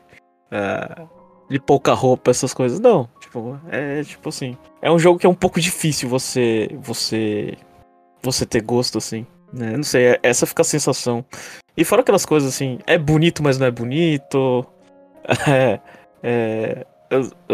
[0.53, 1.09] Uh,
[1.51, 2.79] de pouca roupa, essas coisas.
[2.79, 3.09] Não.
[3.21, 4.57] Tipo, é tipo assim.
[4.81, 6.69] É um jogo que é um pouco difícil você.
[6.81, 7.57] você.
[8.23, 9.27] você ter gosto, assim.
[9.53, 9.77] Né?
[9.77, 11.25] Não sei, é, essa fica a sensação.
[11.77, 14.67] E fora aquelas coisas assim, é bonito, mas não é bonito.
[15.49, 15.81] É.
[16.27, 16.87] É,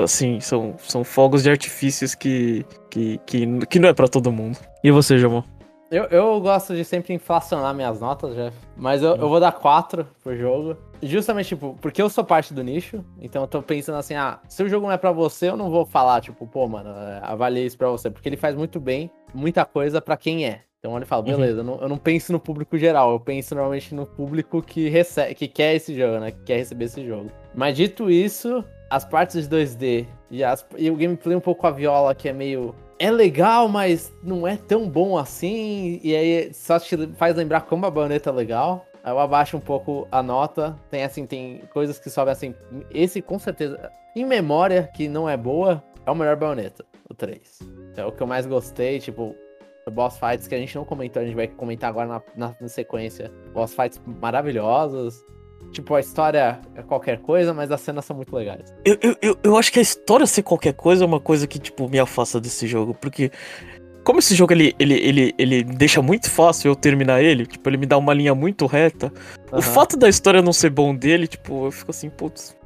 [0.01, 4.57] assim, são, são fogos de artifícios que, que, que, que não é para todo mundo.
[4.83, 5.43] E você, Jamon?
[5.91, 8.57] Eu, eu gosto de sempre inflacionar minhas notas, Jeff.
[8.77, 10.77] Mas eu, eu vou dar 4 pro jogo.
[11.03, 13.05] Justamente, tipo, porque eu sou parte do nicho.
[13.21, 15.69] Então eu tô pensando assim, ah, se o jogo não é para você, eu não
[15.69, 18.09] vou falar, tipo, pô, mano, é, avalie isso pra você.
[18.09, 20.63] Porque ele faz muito bem, muita coisa para quem é.
[20.81, 21.37] Então ele fala, uhum.
[21.37, 21.59] beleza, uhum.
[21.59, 25.35] eu, não, eu, não, penso no público geral, eu penso normalmente no público que recebe,
[25.35, 26.31] que quer esse jogo, né?
[26.31, 27.31] Que quer receber esse jogo.
[27.55, 31.67] Mas dito isso, as partes de 2D e, as, e o gameplay um pouco com
[31.67, 32.75] a viola, que é meio.
[32.99, 36.01] É legal, mas não é tão bom assim.
[36.03, 38.87] E aí só te faz lembrar como a baioneta é legal.
[39.05, 40.79] Aí eu abaixo um pouco a nota.
[40.91, 42.55] Tem assim, tem coisas que sobem assim.
[42.91, 43.91] Esse com certeza.
[44.17, 47.61] Em memória, que não é boa, é o melhor baioneta, o 3.
[47.97, 49.35] É o que eu mais gostei, tipo,
[49.91, 52.69] boss fights que a gente não comentou, a gente vai comentar agora na, na, na
[52.69, 53.31] sequência.
[53.53, 55.25] Boss fights maravilhosos.
[55.73, 58.75] Tipo, a história é qualquer coisa, mas as cenas são muito legais.
[58.85, 61.89] Eu, eu, eu, acho que a história ser qualquer coisa é uma coisa que, tipo,
[61.89, 62.93] me afasta desse jogo.
[62.95, 63.31] Porque,
[64.03, 67.77] como esse jogo ele, ele, ele, ele deixa muito fácil eu terminar ele, tipo, ele
[67.77, 69.13] me dá uma linha muito reta.
[69.53, 69.59] Uhum.
[69.59, 72.57] O fato da história não ser bom dele, tipo, eu fico assim, putz.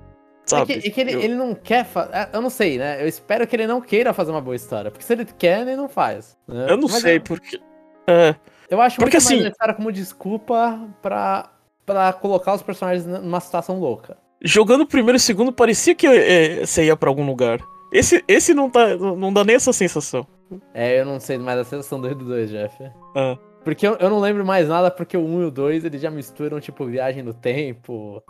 [0.47, 0.74] Sabe?
[0.74, 1.20] É que, é que ele, eu...
[1.20, 2.14] ele não quer fazer.
[2.14, 3.03] É, eu não sei, né?
[3.03, 4.90] Eu espero que ele não queira fazer uma boa história.
[4.90, 6.36] Porque se ele quer, ele não faz.
[6.47, 6.66] Né?
[6.68, 7.20] Eu não Mas sei, eu...
[7.22, 7.61] porque.
[8.07, 8.34] É.
[8.68, 9.34] Eu acho porque, muito assim...
[9.34, 11.51] mais necessário como desculpa pra
[11.86, 14.16] para colocar os personagens numa situação louca.
[14.42, 17.61] Jogando o primeiro e segundo, parecia que é, você ia pra algum lugar.
[17.92, 20.26] Esse, esse não, tá, não dá nem essa sensação.
[20.72, 22.76] É, eu não sei mais a sensação do 2, Jeff.
[23.14, 23.38] Ah.
[23.62, 26.11] Porque eu, eu não lembro mais nada, porque o 1 e o 2 eles já
[26.11, 28.22] misturam, tipo, viagem no tempo.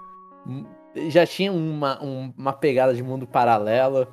[1.09, 4.07] Já tinha uma, um, uma pegada de mundo paralelo.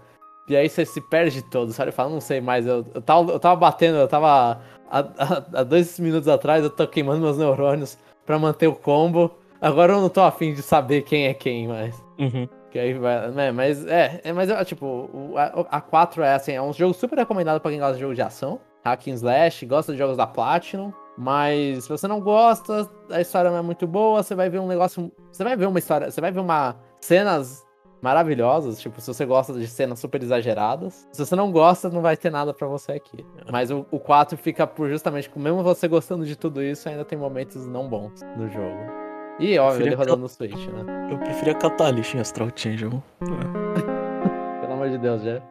[0.47, 1.89] E aí você se perde todo, sabe?
[1.89, 2.65] Eu falo, não sei mais.
[2.65, 4.59] Eu, eu, tava, eu tava batendo, eu tava.
[4.89, 9.31] Há, dois minutos atrás, eu tô queimando meus neurônios para manter o combo.
[9.61, 12.03] Agora eu não tô afim de saber quem é quem mais.
[12.19, 12.47] Uhum.
[12.71, 13.29] Que aí vai.
[13.31, 16.93] Né, mas é, é mas tipo, o, a, a 4 é assim, é um jogo
[16.93, 18.59] super recomendado para quem gosta de jogo de ação.
[18.83, 20.91] Hack and Slash, gosta de jogos da Platinum.
[21.17, 24.67] Mas se você não gosta, a história não é muito boa, você vai ver um
[24.67, 25.11] negócio.
[25.31, 26.09] Você vai ver uma história.
[26.09, 26.75] Você vai ver uma.
[27.01, 27.65] cenas
[28.01, 28.79] maravilhosas.
[28.79, 31.07] Tipo, se você gosta de cenas super exageradas.
[31.11, 33.25] Se você não gosta, não vai ter nada para você aqui.
[33.51, 37.17] Mas o, o 4 fica por justamente, mesmo você gostando de tudo isso, ainda tem
[37.17, 39.01] momentos não bons no jogo.
[39.39, 41.09] E óbvio, ele rodando no Switch, né?
[41.11, 43.03] Eu preferia Catalyst em Astral Chain, jogo.
[44.61, 45.41] Pelo amor de Deus, já.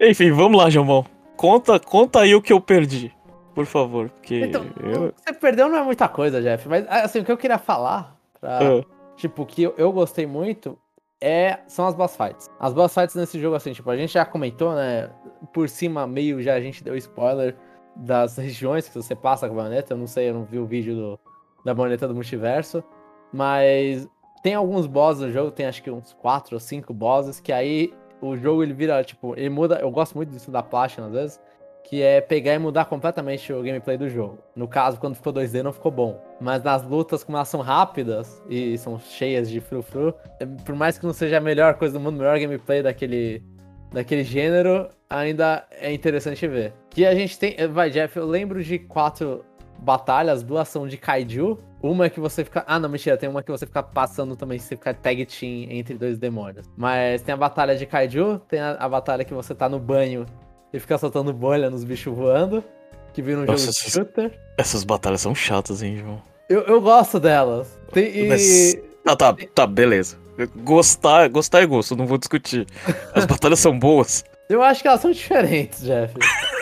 [0.00, 1.04] Enfim, vamos lá, Jamão.
[1.36, 3.12] Conta, conta aí o que eu perdi
[3.58, 4.38] por favor, porque.
[4.44, 5.12] Então, eu...
[5.16, 8.60] você perdeu não é muita coisa, Jeff, mas assim, o que eu queria falar, pra,
[8.62, 8.84] uh.
[9.16, 10.78] tipo, que eu, eu, gostei muito
[11.20, 12.48] é, são as boss fights.
[12.60, 15.10] As boss fights nesse jogo, assim, tipo, a gente já comentou, né?
[15.52, 17.56] Por cima, meio, já a gente deu spoiler
[17.96, 19.94] das regiões que você passa com a baioneta.
[19.94, 21.20] Eu não sei, eu não vi o vídeo do,
[21.64, 22.84] da baioneta do multiverso.
[23.32, 24.08] Mas
[24.40, 27.92] tem alguns bosses no jogo, tem acho que uns 4 ou 5 bosses, que aí
[28.20, 29.78] o jogo ele vira, tipo, ele muda.
[29.80, 31.40] Eu gosto muito disso da Platinum às vezes
[31.88, 34.38] que é pegar e mudar completamente o gameplay do jogo.
[34.54, 36.22] No caso, quando ficou 2D não ficou bom.
[36.38, 40.98] Mas nas lutas, como elas são rápidas e são cheias de frufru, é, por mais
[40.98, 43.42] que não seja a melhor coisa do mundo, o melhor gameplay daquele,
[43.90, 46.74] daquele gênero, ainda é interessante ver.
[46.90, 47.56] Que a gente tem.
[47.68, 49.42] Vai, Jeff, eu lembro de quatro
[49.78, 51.58] batalhas, duas são de Kaiju.
[51.82, 52.64] Uma é que você fica.
[52.66, 55.94] Ah, não, mentira, tem uma que você fica passando também, você fica tag team entre
[55.94, 56.66] dois demônios.
[56.76, 60.26] Mas tem a batalha de Kaiju, tem a, a batalha que você tá no banho
[60.72, 62.64] e ficar soltando bolha nos bichos voando,
[63.12, 64.40] que vira um Nossa, jogo de essas- shooter.
[64.58, 66.20] Essas batalhas são chatas, hein, João?
[66.48, 67.78] Eu, eu gosto delas.
[67.92, 68.28] Tem, e...
[68.28, 68.76] Mas-
[69.06, 70.18] Ah, tá, tá, beleza.
[70.56, 72.66] Gostar, gostar é gosto, não vou discutir.
[73.14, 74.24] As batalhas são boas.
[74.48, 76.14] Eu acho que elas são diferentes, Jeff.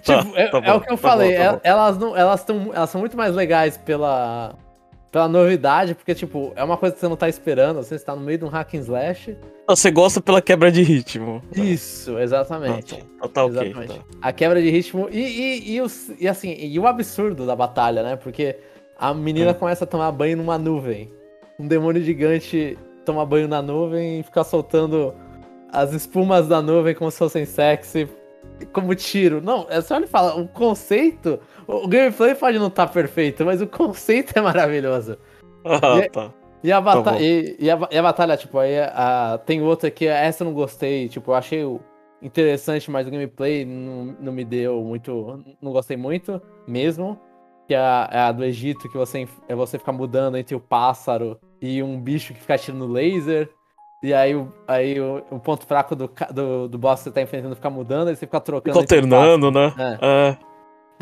[0.00, 1.32] Tá, tipo, é, tá é bom, o que eu tá falei.
[1.32, 1.60] bom, tá el- bom.
[1.64, 4.54] elas não, elas, tão, elas são muito mais legais pela,
[5.10, 7.76] pela novidade, porque, tipo, é uma coisa que você não tá esperando.
[7.76, 9.36] Você está no meio de um hack and slash.
[9.68, 11.42] Ah, Você gosta pela quebra de ritmo.
[11.54, 12.96] Isso, Ah, exatamente.
[13.20, 13.60] tá, tá ok.
[13.62, 13.98] Exatamente.
[13.98, 14.04] tá.
[14.22, 18.02] A quebra de ritmo e, e, e, os- e assim, e o absurdo da batalha,
[18.02, 18.16] né?
[18.16, 18.56] Porque
[18.98, 19.54] a menina É.
[19.54, 21.10] começa a tomar banho numa nuvem.
[21.58, 25.12] Um demônio gigante toma banho na nuvem e fica soltando
[25.72, 28.08] as espumas da nuvem como se fossem sexy,
[28.72, 29.40] como tiro.
[29.40, 31.38] Não, é só ele fala, o conceito.
[31.66, 35.16] O gameplay pode não estar perfeito, mas o conceito é maravilhoso.
[35.64, 36.32] Ah, E- tá.
[36.64, 37.18] E a, bata bom.
[37.20, 40.54] e, e a, e a batalha, tipo, aí a, tem outra que essa eu não
[40.54, 41.64] gostei, tipo, eu achei
[42.22, 45.42] interessante, mas o gameplay não, não me deu muito.
[45.60, 47.18] Não gostei muito mesmo.
[47.66, 50.60] Que é a, é a do Egito, que você, é você ficar mudando entre o
[50.60, 53.48] pássaro e um bicho que fica atirando laser.
[54.02, 57.22] E aí, o, aí o, o ponto fraco do, do, do boss que você tá
[57.22, 58.80] enfrentando fica mudando, aí você fica trocando.
[58.80, 59.72] Fica alternando, né?
[59.78, 59.98] É.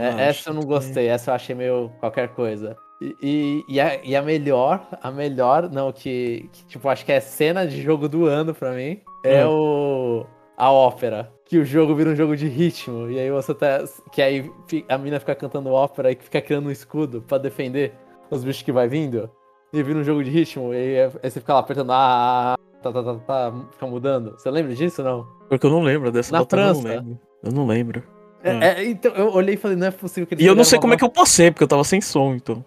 [0.03, 0.07] É.
[0.07, 2.77] é, Ah, essa eu não gostei, essa eu achei meio qualquer coisa.
[3.01, 7.13] E, e, e a, e a melhor, a melhor, não, que, que, tipo, acho que
[7.13, 9.51] é cena de jogo do ano pra mim, é Hum.
[9.51, 10.27] o.
[10.57, 11.33] a ópera.
[11.47, 13.11] Que o jogo vira um jogo de ritmo.
[13.11, 13.83] E aí você tá.
[14.13, 14.51] Que aí
[14.89, 17.93] a mina fica cantando ópera e fica criando um escudo pra defender
[18.31, 19.29] os bichos que vai vindo.
[19.73, 20.73] E vira um jogo de ritmo.
[20.73, 21.91] E aí, aí você fica lá apertando.
[21.93, 24.33] Ah, tá, tá, tá, tá, fica mudando.
[24.33, 25.27] Você lembra disso não?
[25.49, 26.89] Porque eu não lembro dessa Na batalha, eu não França.
[27.01, 27.21] lembro.
[27.43, 28.03] Eu não lembro.
[28.43, 28.63] É, Hum.
[28.63, 30.79] é, então eu olhei e falei, não é possível que eles E eu não sei
[30.79, 32.65] como é que eu passei, porque eu tava sem som, então.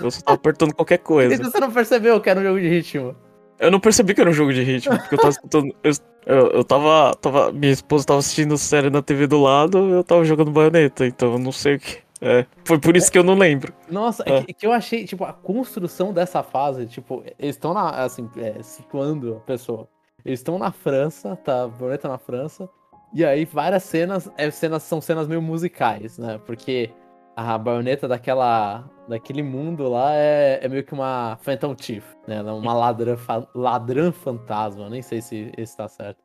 [0.00, 1.34] Eu só tava apertando qualquer coisa.
[1.34, 3.14] Então você não percebeu que era um jogo de ritmo.
[3.58, 5.74] Eu não percebi que era um jogo de ritmo, porque eu tava escutando.
[6.26, 7.50] Eu, eu, eu tava, tava.
[7.50, 11.38] Minha esposa tava assistindo série na TV do lado, eu tava jogando baioneta, então eu
[11.38, 11.96] não sei o que.
[12.20, 12.44] É.
[12.64, 13.72] Foi por isso que eu não lembro.
[13.88, 14.36] Nossa, É.
[14.38, 18.28] é que, que eu achei, tipo, a construção dessa fase, tipo, eles estão na, assim,
[18.36, 19.88] é, situando a pessoa.
[20.24, 21.64] Eles estão na França, tá?
[21.64, 22.68] A Boneta na França.
[23.14, 26.38] E aí várias cenas, é, cenas são cenas meio musicais, né?
[26.44, 26.90] Porque
[27.34, 32.36] a baioneta daquela, daquele mundo lá é, é meio que uma Phantom Thief, né?
[32.36, 36.18] É uma ladrã, fa- ladrã fantasma, nem sei se esse tá certo.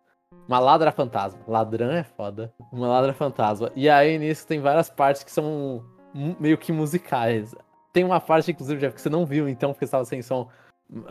[0.47, 1.39] Uma ladra fantasma.
[1.47, 2.53] Ladrã é foda.
[2.71, 3.71] Uma ladra fantasma.
[3.75, 5.83] E aí nisso tem várias partes que são
[6.39, 7.55] meio que musicais.
[7.91, 10.47] Tem uma parte, inclusive, Jeff, que você não viu então, porque estava sem som.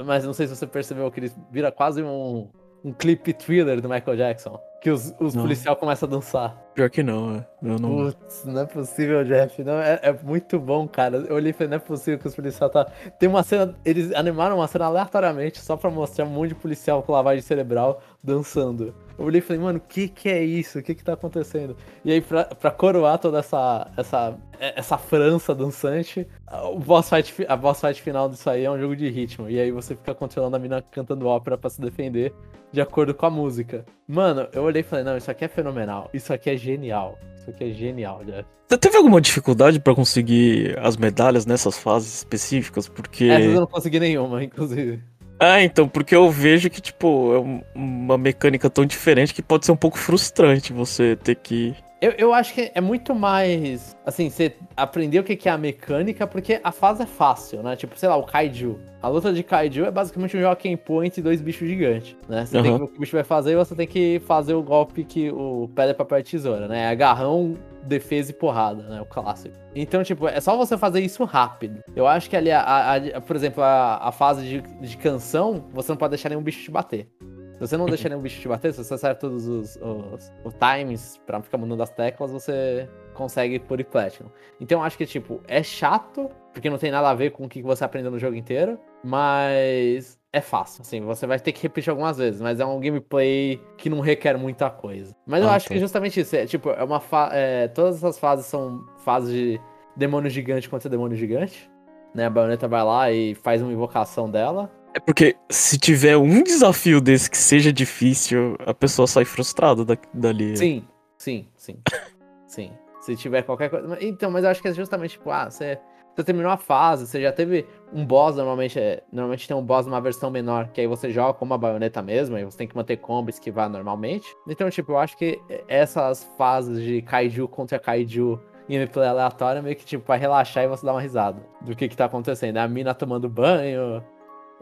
[0.05, 2.49] Mas não sei se você percebeu que ele vira quase um,
[2.85, 4.61] um clipe thriller do Michael Jackson.
[4.81, 6.55] Que os, os policiais começam a dançar.
[6.75, 7.47] Pior que não, é.
[7.63, 8.13] Eu não.
[8.13, 9.65] Putz, não é possível, Jeff.
[9.65, 11.17] Não, é, é muito bom, cara.
[11.17, 12.85] Eu olhei e falei, não é possível que os policiais tá.
[13.19, 13.75] Tem uma cena.
[13.83, 18.03] Eles animaram uma cena aleatoriamente só pra mostrar um monte de policial com lavagem cerebral
[18.23, 18.95] dançando.
[19.19, 20.79] Eu olhei e falei, mano, o que que é isso?
[20.79, 21.77] O que que tá acontecendo?
[22.05, 26.27] E aí, pra, pra coroar toda essa, essa, essa França dançante,
[26.73, 29.49] o boss fight, fi- a boss fight final disso aí é um jogo de ritmo.
[29.49, 32.33] E aí você fica controlando a mina cantando ópera pra se defender
[32.73, 33.85] de acordo com a música.
[34.09, 36.11] Mano, eu olhei e falei, não, isso aqui é fenomenal.
[36.13, 37.17] Isso aqui é genial.
[37.37, 38.45] Isso aqui é genial, Jeff.
[38.67, 42.89] Você teve alguma dificuldade pra conseguir as medalhas nessas fases específicas?
[42.89, 43.25] Porque.
[43.27, 45.01] Essas eu não consegui nenhuma, inclusive.
[45.39, 49.67] Ah, então, porque eu vejo que, tipo, é um- uma mecânica tão diferente que pode
[49.67, 51.75] ser um pouco frustrante você ter que.
[52.01, 53.97] Eu, eu acho que é muito mais.
[54.05, 57.77] Assim, você aprender o que é a mecânica, porque a fase é fácil, né?
[57.77, 58.79] Tipo, sei lá, o Kaiju.
[59.01, 62.45] A luta de Kaiju é basicamente um Joaquim Pô entre dois bichos gigantes, né?
[62.45, 64.53] Você tem que ver o que o bicho vai fazer e você tem que fazer
[64.55, 66.89] o golpe que o pedra, papel e tesoura, né?
[66.89, 67.57] Agarrão,
[67.87, 69.01] defesa e porrada, né?
[69.01, 69.55] O clássico.
[69.75, 71.83] Então, tipo, é só você fazer isso rápido.
[71.95, 75.91] Eu acho que ali, a, a- a- por exemplo, a, fase de, de canção, você
[75.93, 77.09] não pode deixar nenhum bicho te bater.
[77.53, 80.55] Se você não deixar nenhum bicho te bater, se você acerta todos os, os, os
[80.55, 84.29] times pra ficar mudando as teclas, você consegue por Platinum.
[84.61, 87.49] Então eu acho que, tipo, é chato, porque não tem nada a ver com o
[87.49, 90.83] que você aprendeu no jogo inteiro, mas é fácil.
[90.83, 94.37] Assim, você vai ter que repetir algumas vezes, mas é um gameplay que não requer
[94.37, 95.15] muita coisa.
[95.25, 98.19] Mas eu Ah, acho que justamente isso, é, tipo, é uma fa é, todas essas
[98.19, 99.61] fases são fases de
[99.97, 101.71] demônio gigante contra demônio gigante.
[102.15, 104.71] Né, a baioneta vai lá e faz uma invocação dela.
[104.95, 109.97] É porque se tiver um desafio desse que seja difícil, a pessoa sai frustrada da-
[110.13, 110.57] dali.
[110.57, 110.85] Sim,
[111.19, 111.77] sim, sim.
[112.47, 112.71] sim.
[113.01, 113.99] Se tiver qualquer coisa.
[114.01, 115.79] Então, mas eu acho que é justamente, tipo, ah, você,
[116.15, 119.87] você terminou a fase, você já teve um boss, normalmente, é, normalmente tem um boss
[119.87, 122.77] numa versão menor, que aí você joga com uma baioneta mesmo, aí você tem que
[122.77, 124.27] manter combo e esquivar normalmente.
[124.49, 129.85] Então, tipo, eu acho que essas fases de kaiju contra kaiju gameplay aleatório, meio que,
[129.85, 132.57] tipo, pra relaxar e você dar uma risada do que que tá acontecendo.
[132.57, 134.03] É a mina tomando banho,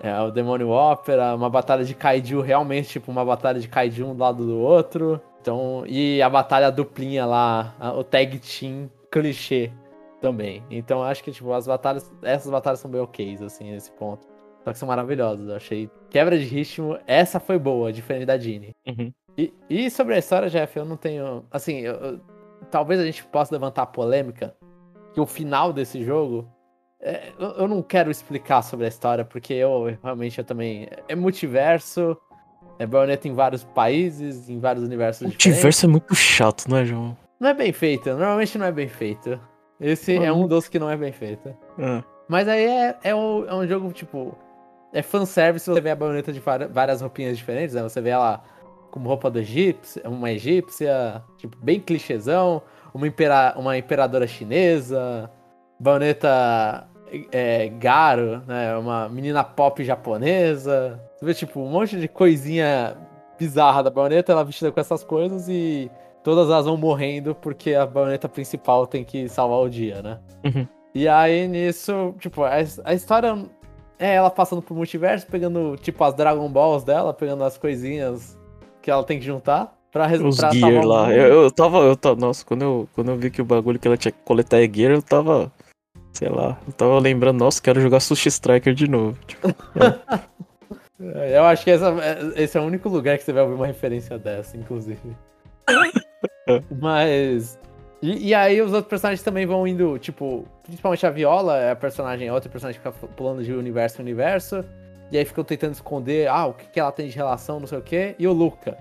[0.01, 4.15] é o demônio ópera, uma batalha de kaiju, realmente, tipo, uma batalha de kaiju um
[4.15, 5.21] do lado do outro.
[5.41, 9.71] Então, e a batalha duplinha lá, o tag team clichê
[10.23, 10.65] também.
[10.71, 14.27] Então, acho que, tipo, as batalhas, essas batalhas são bem ok, assim, nesse ponto.
[14.65, 15.91] Só que são maravilhosas, eu achei.
[16.09, 18.71] Quebra de ritmo, essa foi boa, diferente da Dini.
[18.87, 19.13] Uhum.
[19.37, 21.45] E, e sobre a história, Jeff, eu não tenho.
[21.51, 22.21] Assim, eu- eu-
[22.71, 24.55] talvez a gente possa levantar a polêmica
[25.13, 26.49] que o final desse jogo.
[27.05, 30.87] é, eu, eu não quero explicar sobre a história, porque eu realmente eu também.
[31.09, 32.17] É multiverso,
[32.79, 35.47] é Bayonetta em vários países, em vários universos O diferentes.
[35.49, 37.17] multiverso é muito chato, não é, João?
[37.41, 39.41] Não é bem feito, normalmente não é bem feito.
[39.83, 41.55] Esse é um dos que não é bem feito.
[41.79, 44.35] Ah, Mas aí é, é, um, é um jogo, tipo.
[44.93, 47.83] É fanservice, você vê a baioneta de várias roupinhas diferentes, né?
[47.83, 48.45] Você vê ela
[48.91, 52.63] com roupa do egípcio, uma egípcia, tipo, bem clichêzão,
[52.93, 55.31] uma, impera, uma imperadora chinesa,
[55.81, 56.87] baioneta
[57.33, 58.77] é, Garo, né?
[58.77, 61.01] Uma menina pop japonesa.
[61.17, 62.95] Você vê, tipo, um monte de coisinha
[63.39, 65.91] bizarra da baioneta, ela vestida com essas coisas e
[66.25, 70.19] todas elas vão morrendo porque a baioneta principal tem que salvar o dia, né?
[70.45, 70.67] Uhum.
[70.95, 72.53] E aí nisso, tipo, a,
[72.85, 73.35] a história
[73.99, 78.39] é ela passando por multiverso, pegando, tipo, as Dragon Balls dela, pegando as coisinhas
[78.83, 81.13] que ela tem que juntar pra, res- os pra gear lá.
[81.13, 82.17] Eu, eu tava, eu tava.
[82.21, 84.69] Nossa, quando eu, quando eu vi que o bagulho que ela tinha que coletar é
[84.71, 85.51] gear, eu tava.
[86.13, 89.17] Sei lá, eu tava lembrando, nossa, quero jogar Sushi Striker de novo.
[89.27, 89.49] Tipo,
[91.01, 91.95] É, Eu acho que essa-
[92.37, 95.01] esse é o único lugar que você vai ouvir uma referência dessa, inclusive.
[96.81, 97.59] Mas.
[98.01, 101.77] E, e aí os outros personagens também vão indo, tipo, principalmente a Viola, é a
[101.77, 104.65] personagem, é outra personagem que fica pulando de universo em universo.
[105.11, 107.79] E aí ficam tentando esconder, ah, o que, que ela tem de relação, não sei
[107.79, 108.17] o quê.
[108.19, 108.79] E o Luca,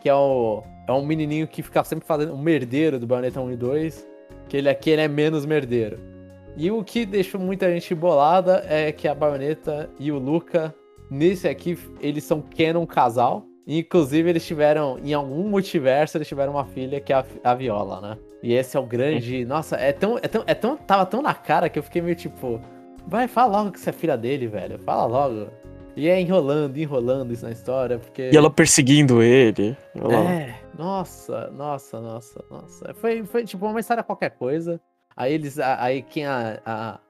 [0.00, 0.62] que é o.
[0.86, 4.08] É um menininho que fica sempre fazendo um merdeiro do Bayonetta 1 e 2.
[4.48, 5.98] Que ele aqui ele é menos merdeiro.
[6.56, 10.74] E o que deixou muita gente bolada é que a Bayonetta e o Luca,
[11.10, 13.46] nesse aqui, eles são canon casal.
[13.78, 18.00] Inclusive, eles tiveram, em algum multiverso, eles tiveram uma filha que é a, a Viola,
[18.00, 18.18] né?
[18.42, 19.44] E esse é o grande.
[19.44, 20.76] Nossa, é tão, é tão, é tão.
[20.76, 22.60] Tava tão na cara que eu fiquei meio tipo.
[23.06, 24.76] Vai, fala logo que você é filha dele, velho.
[24.80, 25.48] Fala logo.
[25.96, 28.30] E é enrolando, enrolando isso na história, porque.
[28.32, 29.76] e ela perseguindo ele.
[29.94, 32.94] Ela, É, nossa, nossa, nossa, nossa.
[32.94, 34.80] Foi, foi tipo uma história qualquer coisa.
[35.16, 35.60] Aí eles.
[35.60, 37.00] Aí quem a, a,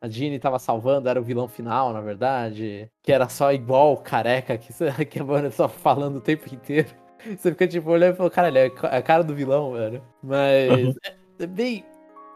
[0.00, 2.90] a Jeannie tava salvando era o vilão final, na verdade.
[3.02, 4.72] Que era só igual o careca que,
[5.06, 6.88] que a banda só falando o tempo inteiro.
[7.36, 8.66] Você fica tipo olhando e falando, caralho, é
[8.96, 10.02] a cara do vilão, velho.
[10.22, 10.94] Mas Uhum.
[11.04, 11.84] é, é bem.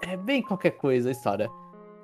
[0.03, 1.49] É bem qualquer coisa a história.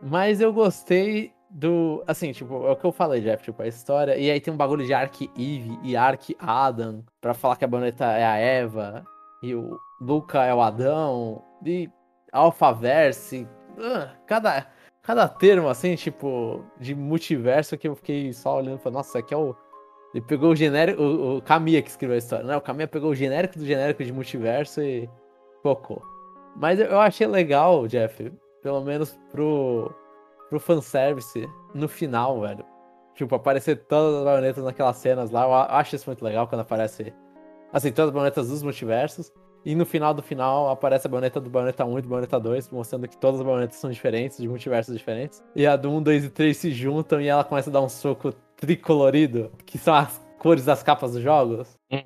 [0.02, 2.04] Mas eu gostei do.
[2.06, 4.16] Assim, tipo, é o que eu falei, Jeff, tipo, a história.
[4.16, 7.68] E aí tem um bagulho de Ark Eve e Ark Adam, pra falar que a
[7.68, 9.04] Boneta é a Eva,
[9.42, 11.88] e o Luca é o Adão, e
[12.30, 13.48] Alphaverse.
[13.78, 14.66] ah, cada,
[15.06, 19.32] cada termo, assim, tipo, de multiverso que eu fiquei só olhando e falei, nossa, aqui
[19.32, 19.54] é o.
[20.12, 21.00] Ele pegou o genérico.
[21.00, 22.56] O, o Kamiya que escreveu a história, né?
[22.56, 25.08] O Kamiya pegou o genérico do genérico de multiverso e
[25.62, 26.02] colocou.
[26.56, 28.32] Mas eu- achei legal, Jeff,
[28.62, 29.94] pelo menos pro,
[30.48, 32.64] pro fanservice, no final, velho.
[33.14, 35.44] Tipo, aparecer todas as baionetas naquelas cenas lá.
[35.44, 37.14] Eu acho isso muito legal quando aparece.
[37.72, 39.32] Assim, todas as baionetas dos multiversos.
[39.66, 42.70] E no final do final aparece a baioneta do Bayonetta 1 e do Bayonetta 2,
[42.70, 45.42] mostrando que todas as baionetas são diferentes, de multiversos diferentes.
[45.56, 47.88] E a do 1, 2 e 3 se juntam e ela começa a dar um
[47.88, 51.76] soco tricolorido, que são as cores das capas dos jogos.
[51.90, 52.00] Hum.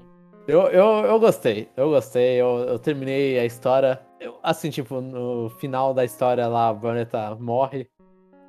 [0.49, 4.01] Eu, eu, eu gostei, eu gostei, eu, eu terminei a história.
[4.19, 7.87] Eu, assim, tipo, no final da história lá, a baioneta morre.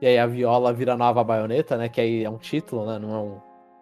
[0.01, 1.89] E aí a Viola vira nova baioneta, né?
[1.89, 2.97] Que aí é um título, né?
[2.97, 3.41] Não é um,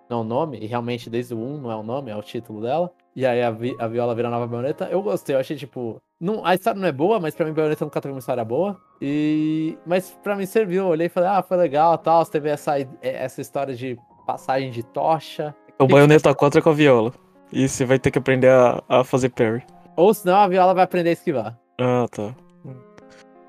[0.10, 0.58] não é um nome.
[0.60, 2.92] E realmente desde o 1 não é um nome, é o título dela.
[3.20, 4.86] E aí a, Vi- a Viola vira nova baioneta.
[4.90, 5.98] Eu gostei, eu achei tipo.
[6.22, 8.78] Não, a história não é boa, mas pra mim baioneta nunca teve uma história boa.
[9.02, 9.78] E.
[9.86, 10.84] Mas pra mim serviu.
[10.84, 12.24] Eu olhei e falei, ah, foi legal tal.
[12.24, 15.54] Você teve essa, essa história de passagem de tocha.
[15.78, 17.12] o Bayonetta 4 é com a viola.
[17.52, 19.64] E você vai ter que aprender a, a fazer parry.
[19.98, 21.60] Ou senão a Viola vai aprender a esquivar.
[21.78, 22.34] Ah, tá.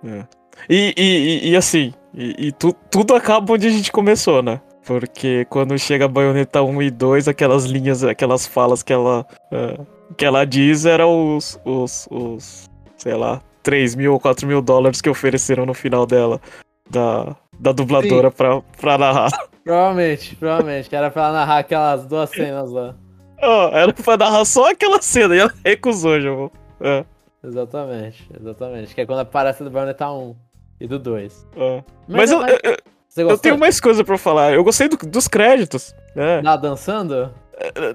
[0.04, 0.26] É.
[0.68, 1.02] E, e,
[1.46, 4.60] e- e assim, e, e tu- tudo acaba onde a gente começou, né?
[4.86, 9.80] Porque quando chega a baioneta 1 e 2, aquelas linhas, aquelas falas que ela, ah,
[10.16, 15.00] que ela diz eram os, os, os, sei lá, 3 mil ou 4 mil dólares
[15.00, 16.40] que ofereceram no final dela,
[16.88, 19.30] da, da dubladora pra, pra narrar.
[19.62, 20.94] Provavelmente, provavelmente.
[20.94, 22.94] Era pra ela narrar aquelas duas cenas lá.
[23.42, 26.50] Ó, era pra narrar só aquela cena e ela recusou, João.
[26.80, 27.04] É,
[27.42, 28.94] Exatamente, exatamente.
[28.94, 30.36] Que é quando aparece do Bayonetta 1
[30.80, 31.46] e do 2.
[31.56, 31.84] é.
[32.06, 32.76] Mas, eu, eu, eu
[33.16, 33.38] gostou?
[33.38, 34.52] tenho mais coisa pra falar.
[34.52, 35.94] Eu gostei do- dos créditos.
[36.14, 36.40] né?
[36.42, 37.32] Tá dançando?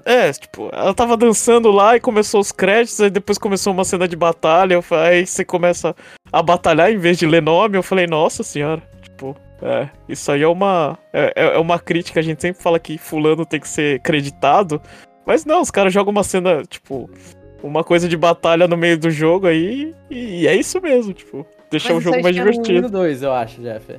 [0.04, 4.06] É, tipo, ela tava dançando lá e começou os créditos, aí depois começou uma cena
[4.06, 5.94] de batalha, eu falei, aí você começa
[6.32, 10.42] a batalhar em vez de ler nome, eu falei, nossa senhora, tipo, é, isso aí
[10.42, 13.68] é uma, é, é- é uma crítica, a gente sempre fala que fulano tem que
[13.68, 14.80] ser creditado,
[15.26, 17.10] mas não, os caras jogam uma cena, tipo,
[17.60, 21.94] uma coisa de batalha no meio do jogo aí, e é isso mesmo, tipo, deixar
[21.94, 22.82] o jogo mais divertido.
[22.82, 23.98] No 2, eu acho, Jeff.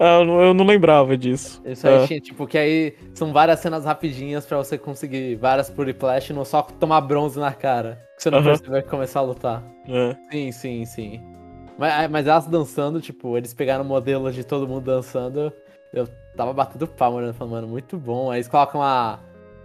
[0.00, 1.60] Ah, eu não lembrava disso.
[1.64, 2.06] Isso aí ah.
[2.06, 6.62] tinha, tipo, que aí são várias cenas rapidinhas pra você conseguir várias puriplash, não só
[6.62, 8.00] tomar bronze na cara.
[8.16, 8.44] Que você não uh -huh.
[8.44, 9.64] percebeu que começar a lutar.
[9.88, 10.16] É.
[10.30, 11.20] Sim, sim, sim.
[11.76, 15.52] Mas, é, mas elas dançando, tipo, eles pegaram modelos de todo mundo dançando.
[15.92, 17.32] Eu tava batendo palma, né?
[17.32, 18.30] Falando, mano, muito bom.
[18.30, 19.18] Aí eles colocam a,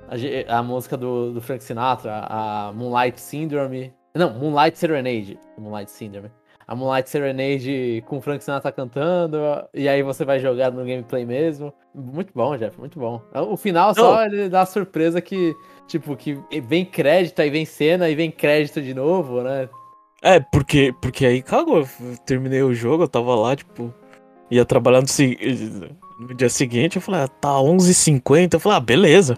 [0.07, 3.93] a, a música do, do Frank Sinatra, a Moonlight Syndrome.
[4.15, 5.39] Não, Moonlight Serenade.
[5.57, 6.31] Moonlight Syndrome
[6.67, 9.37] a Moonlight Serenade com o Frank Sinatra cantando,
[9.73, 11.73] e aí você vai jogar no gameplay mesmo.
[11.93, 13.21] Muito bom, Jeff, muito bom.
[13.33, 15.55] O final só ele dá a surpresa que,
[15.87, 19.69] tipo, que vem crédito, aí vem cena, e vem crédito de novo, né?
[20.21, 21.87] É, porque, porque aí cagou, eu
[22.25, 23.93] terminei o jogo, eu tava lá, tipo,
[24.49, 29.37] ia trabalhar no, no dia seguinte, eu falei, ah, tá 11h50, eu falei, ah, beleza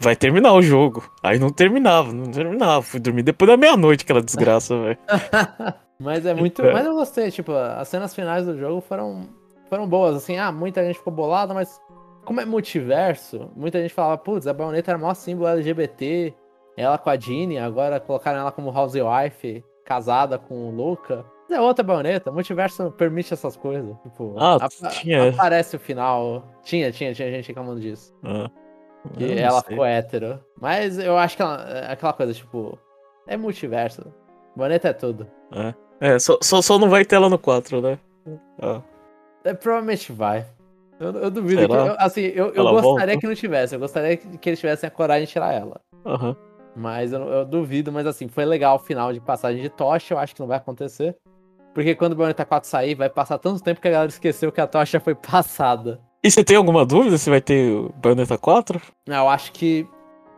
[0.00, 1.04] vai terminar o jogo.
[1.22, 2.82] Aí não terminava, não terminava.
[2.82, 4.98] Fui dormir depois da meia-noite, aquela desgraça, velho.
[6.00, 6.62] Mas é muito.
[6.62, 6.72] É.
[6.72, 9.28] Mas eu gostei, tipo, as cenas finais do jogo foram,
[9.68, 10.16] foram boas.
[10.16, 11.80] Assim, ah, muita gente ficou bolada, mas
[12.24, 16.34] como é multiverso, muita gente falava, putz, a Bayonetta era o maior símbolo LGBT,
[16.76, 21.24] ela com a Jeannie, agora colocaram ela como housewife, casada com o Luca.
[21.50, 23.96] É outra baioneta, multiverso permite essas coisas.
[24.02, 24.56] Tipo, ah,
[24.90, 25.30] tinha.
[25.30, 26.44] Aparece o final.
[26.62, 28.14] Tinha, tinha, tinha gente reclamando disso.
[28.22, 28.48] Ah,
[29.18, 29.70] que ela sei.
[29.70, 30.40] ficou hétero.
[30.60, 32.78] Mas eu acho que ela, é aquela coisa, tipo,
[33.26, 34.14] é multiverso.
[34.54, 35.26] Baioneta é tudo.
[35.52, 35.74] É.
[36.00, 37.98] É, só, só, só não vai ter ela no 4, né?
[38.60, 38.80] Ah.
[39.44, 40.46] É, provavelmente vai.
[40.98, 41.66] Eu, eu duvido.
[41.66, 43.16] Que, eu, assim, eu, eu gostaria volta?
[43.18, 43.74] que não tivesse.
[43.74, 45.80] Eu gostaria que eles tivessem a coragem de tirar ela.
[46.04, 46.36] Uhum.
[46.76, 50.14] Mas eu, eu, duvido, mas assim, foi legal o final de passagem de tocha.
[50.14, 51.16] Eu acho que não vai acontecer.
[51.74, 54.60] Porque quando o Bayonetta 4 sair, vai passar tanto tempo que a galera esqueceu que
[54.60, 56.00] a tocha foi passada.
[56.22, 58.80] E você tem alguma dúvida se vai ter o Bayonetta 4?
[59.08, 59.86] Não, eu acho que.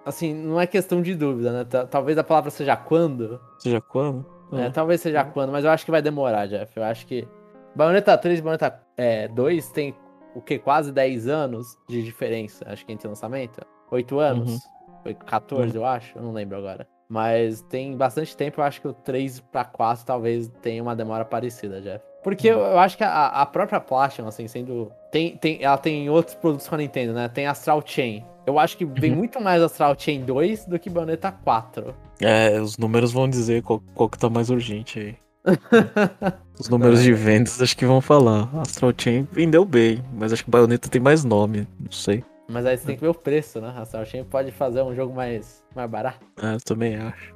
[0.05, 1.65] Assim, não é questão de dúvida, né?
[1.89, 3.41] Talvez a palavra seja quando.
[3.59, 4.27] Seja quando?
[4.59, 6.76] É, talvez seja quando, mas eu acho que vai demorar, Jeff.
[6.76, 7.26] Eu acho que.
[7.74, 9.94] Bayonetta 3 e Bayonetta é, 2 tem
[10.34, 10.59] o que?
[10.59, 13.61] Quase 10 anos de diferença, acho que entre lançamento.
[13.90, 14.53] 8 anos?
[14.53, 14.61] Uhum.
[15.03, 15.82] Foi 14, uhum.
[15.82, 16.18] eu acho.
[16.18, 16.86] Eu não lembro agora.
[17.09, 21.24] Mas tem bastante tempo, eu acho que o 3 pra 4 talvez tenha uma demora
[21.24, 22.03] parecida, Jeff.
[22.22, 22.59] Porque uhum.
[22.59, 24.92] eu, eu, acho que a, a, própria Platinum, assim, sendo.
[25.11, 27.28] Tem, tem, ela tem outros produtos com a Nintendo, né?
[27.28, 28.24] Tem Astral Chain.
[28.47, 29.18] Eu acho que vem uhum.
[29.18, 31.95] muito mais Astral Chain 2 do que Bayonetta 4.
[32.20, 35.16] É, os números vão dizer qual, qual que tá mais urgente aí.
[36.59, 38.49] os números de vendas acho que vão falar.
[38.61, 42.24] Astral Chain vendeu bem, mas acho que Bayonetta tem mais nome, não sei.
[42.49, 43.72] Mas aí você tem que ver o preço, né?
[43.76, 46.26] Astral Chain pode fazer um jogo mais, mais barato.
[46.43, 47.34] É, eu também acho.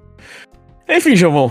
[0.88, 1.50] Enfim, Jomon,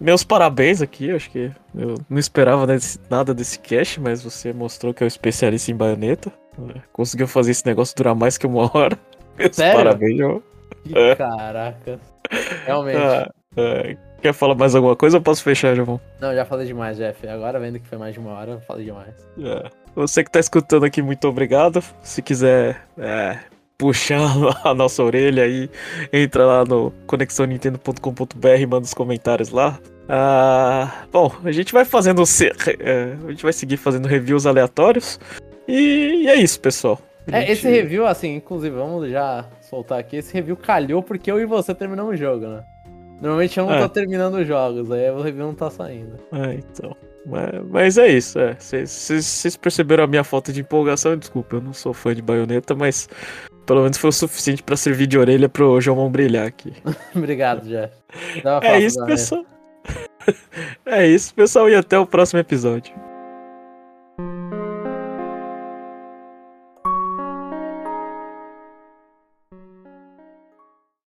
[0.00, 2.66] meus parabéns aqui, acho que eu não esperava
[3.10, 6.32] nada desse cast, mas você mostrou que é um especialista em baioneta.
[6.92, 8.98] Conseguiu fazer esse negócio durar mais que uma hora.
[9.38, 9.76] Meus Sério?
[9.76, 10.42] parabéns, João.
[10.94, 11.14] É.
[11.14, 12.00] Caraca.
[12.64, 12.96] Realmente.
[12.96, 13.96] Ah, é.
[14.22, 16.00] Quer falar mais alguma coisa ou posso fechar, João?
[16.20, 17.26] Não, já falei demais, Jeff.
[17.28, 19.14] Agora vendo que foi mais de uma hora, eu falei demais.
[19.38, 19.70] É.
[19.94, 21.82] Você que tá escutando aqui, muito obrigado.
[22.02, 23.38] Se quiser é,
[23.78, 24.20] puxar
[24.64, 25.70] a nossa orelha aí,
[26.12, 29.78] entra lá no conexonintendo.com.br e manda os comentários lá.
[30.08, 32.22] Ah, bom, a gente vai fazendo.
[32.80, 35.18] É, a gente vai seguir fazendo reviews aleatórios.
[35.68, 37.00] E, e é isso, pessoal.
[37.26, 37.52] É, gente...
[37.52, 40.16] esse review, assim, inclusive, vamos já soltar aqui.
[40.16, 42.64] Esse review calhou porque eu e você terminamos o jogo, né?
[43.20, 43.80] Normalmente eu não é.
[43.80, 46.16] tô terminando os jogos, aí o review não tá saindo.
[46.32, 46.94] É, então.
[47.24, 48.54] Mas, mas é isso, é.
[48.54, 51.16] Vocês perceberam a minha falta de empolgação?
[51.16, 53.08] Desculpa, eu não sou fã de baioneta, mas
[53.66, 56.72] pelo menos foi o suficiente para servir de orelha pro João brilhar aqui.
[57.14, 57.92] Obrigado, Jeff.
[58.62, 59.44] É isso, pessoal.
[60.86, 62.94] é isso, pessoal, e até o próximo episódio.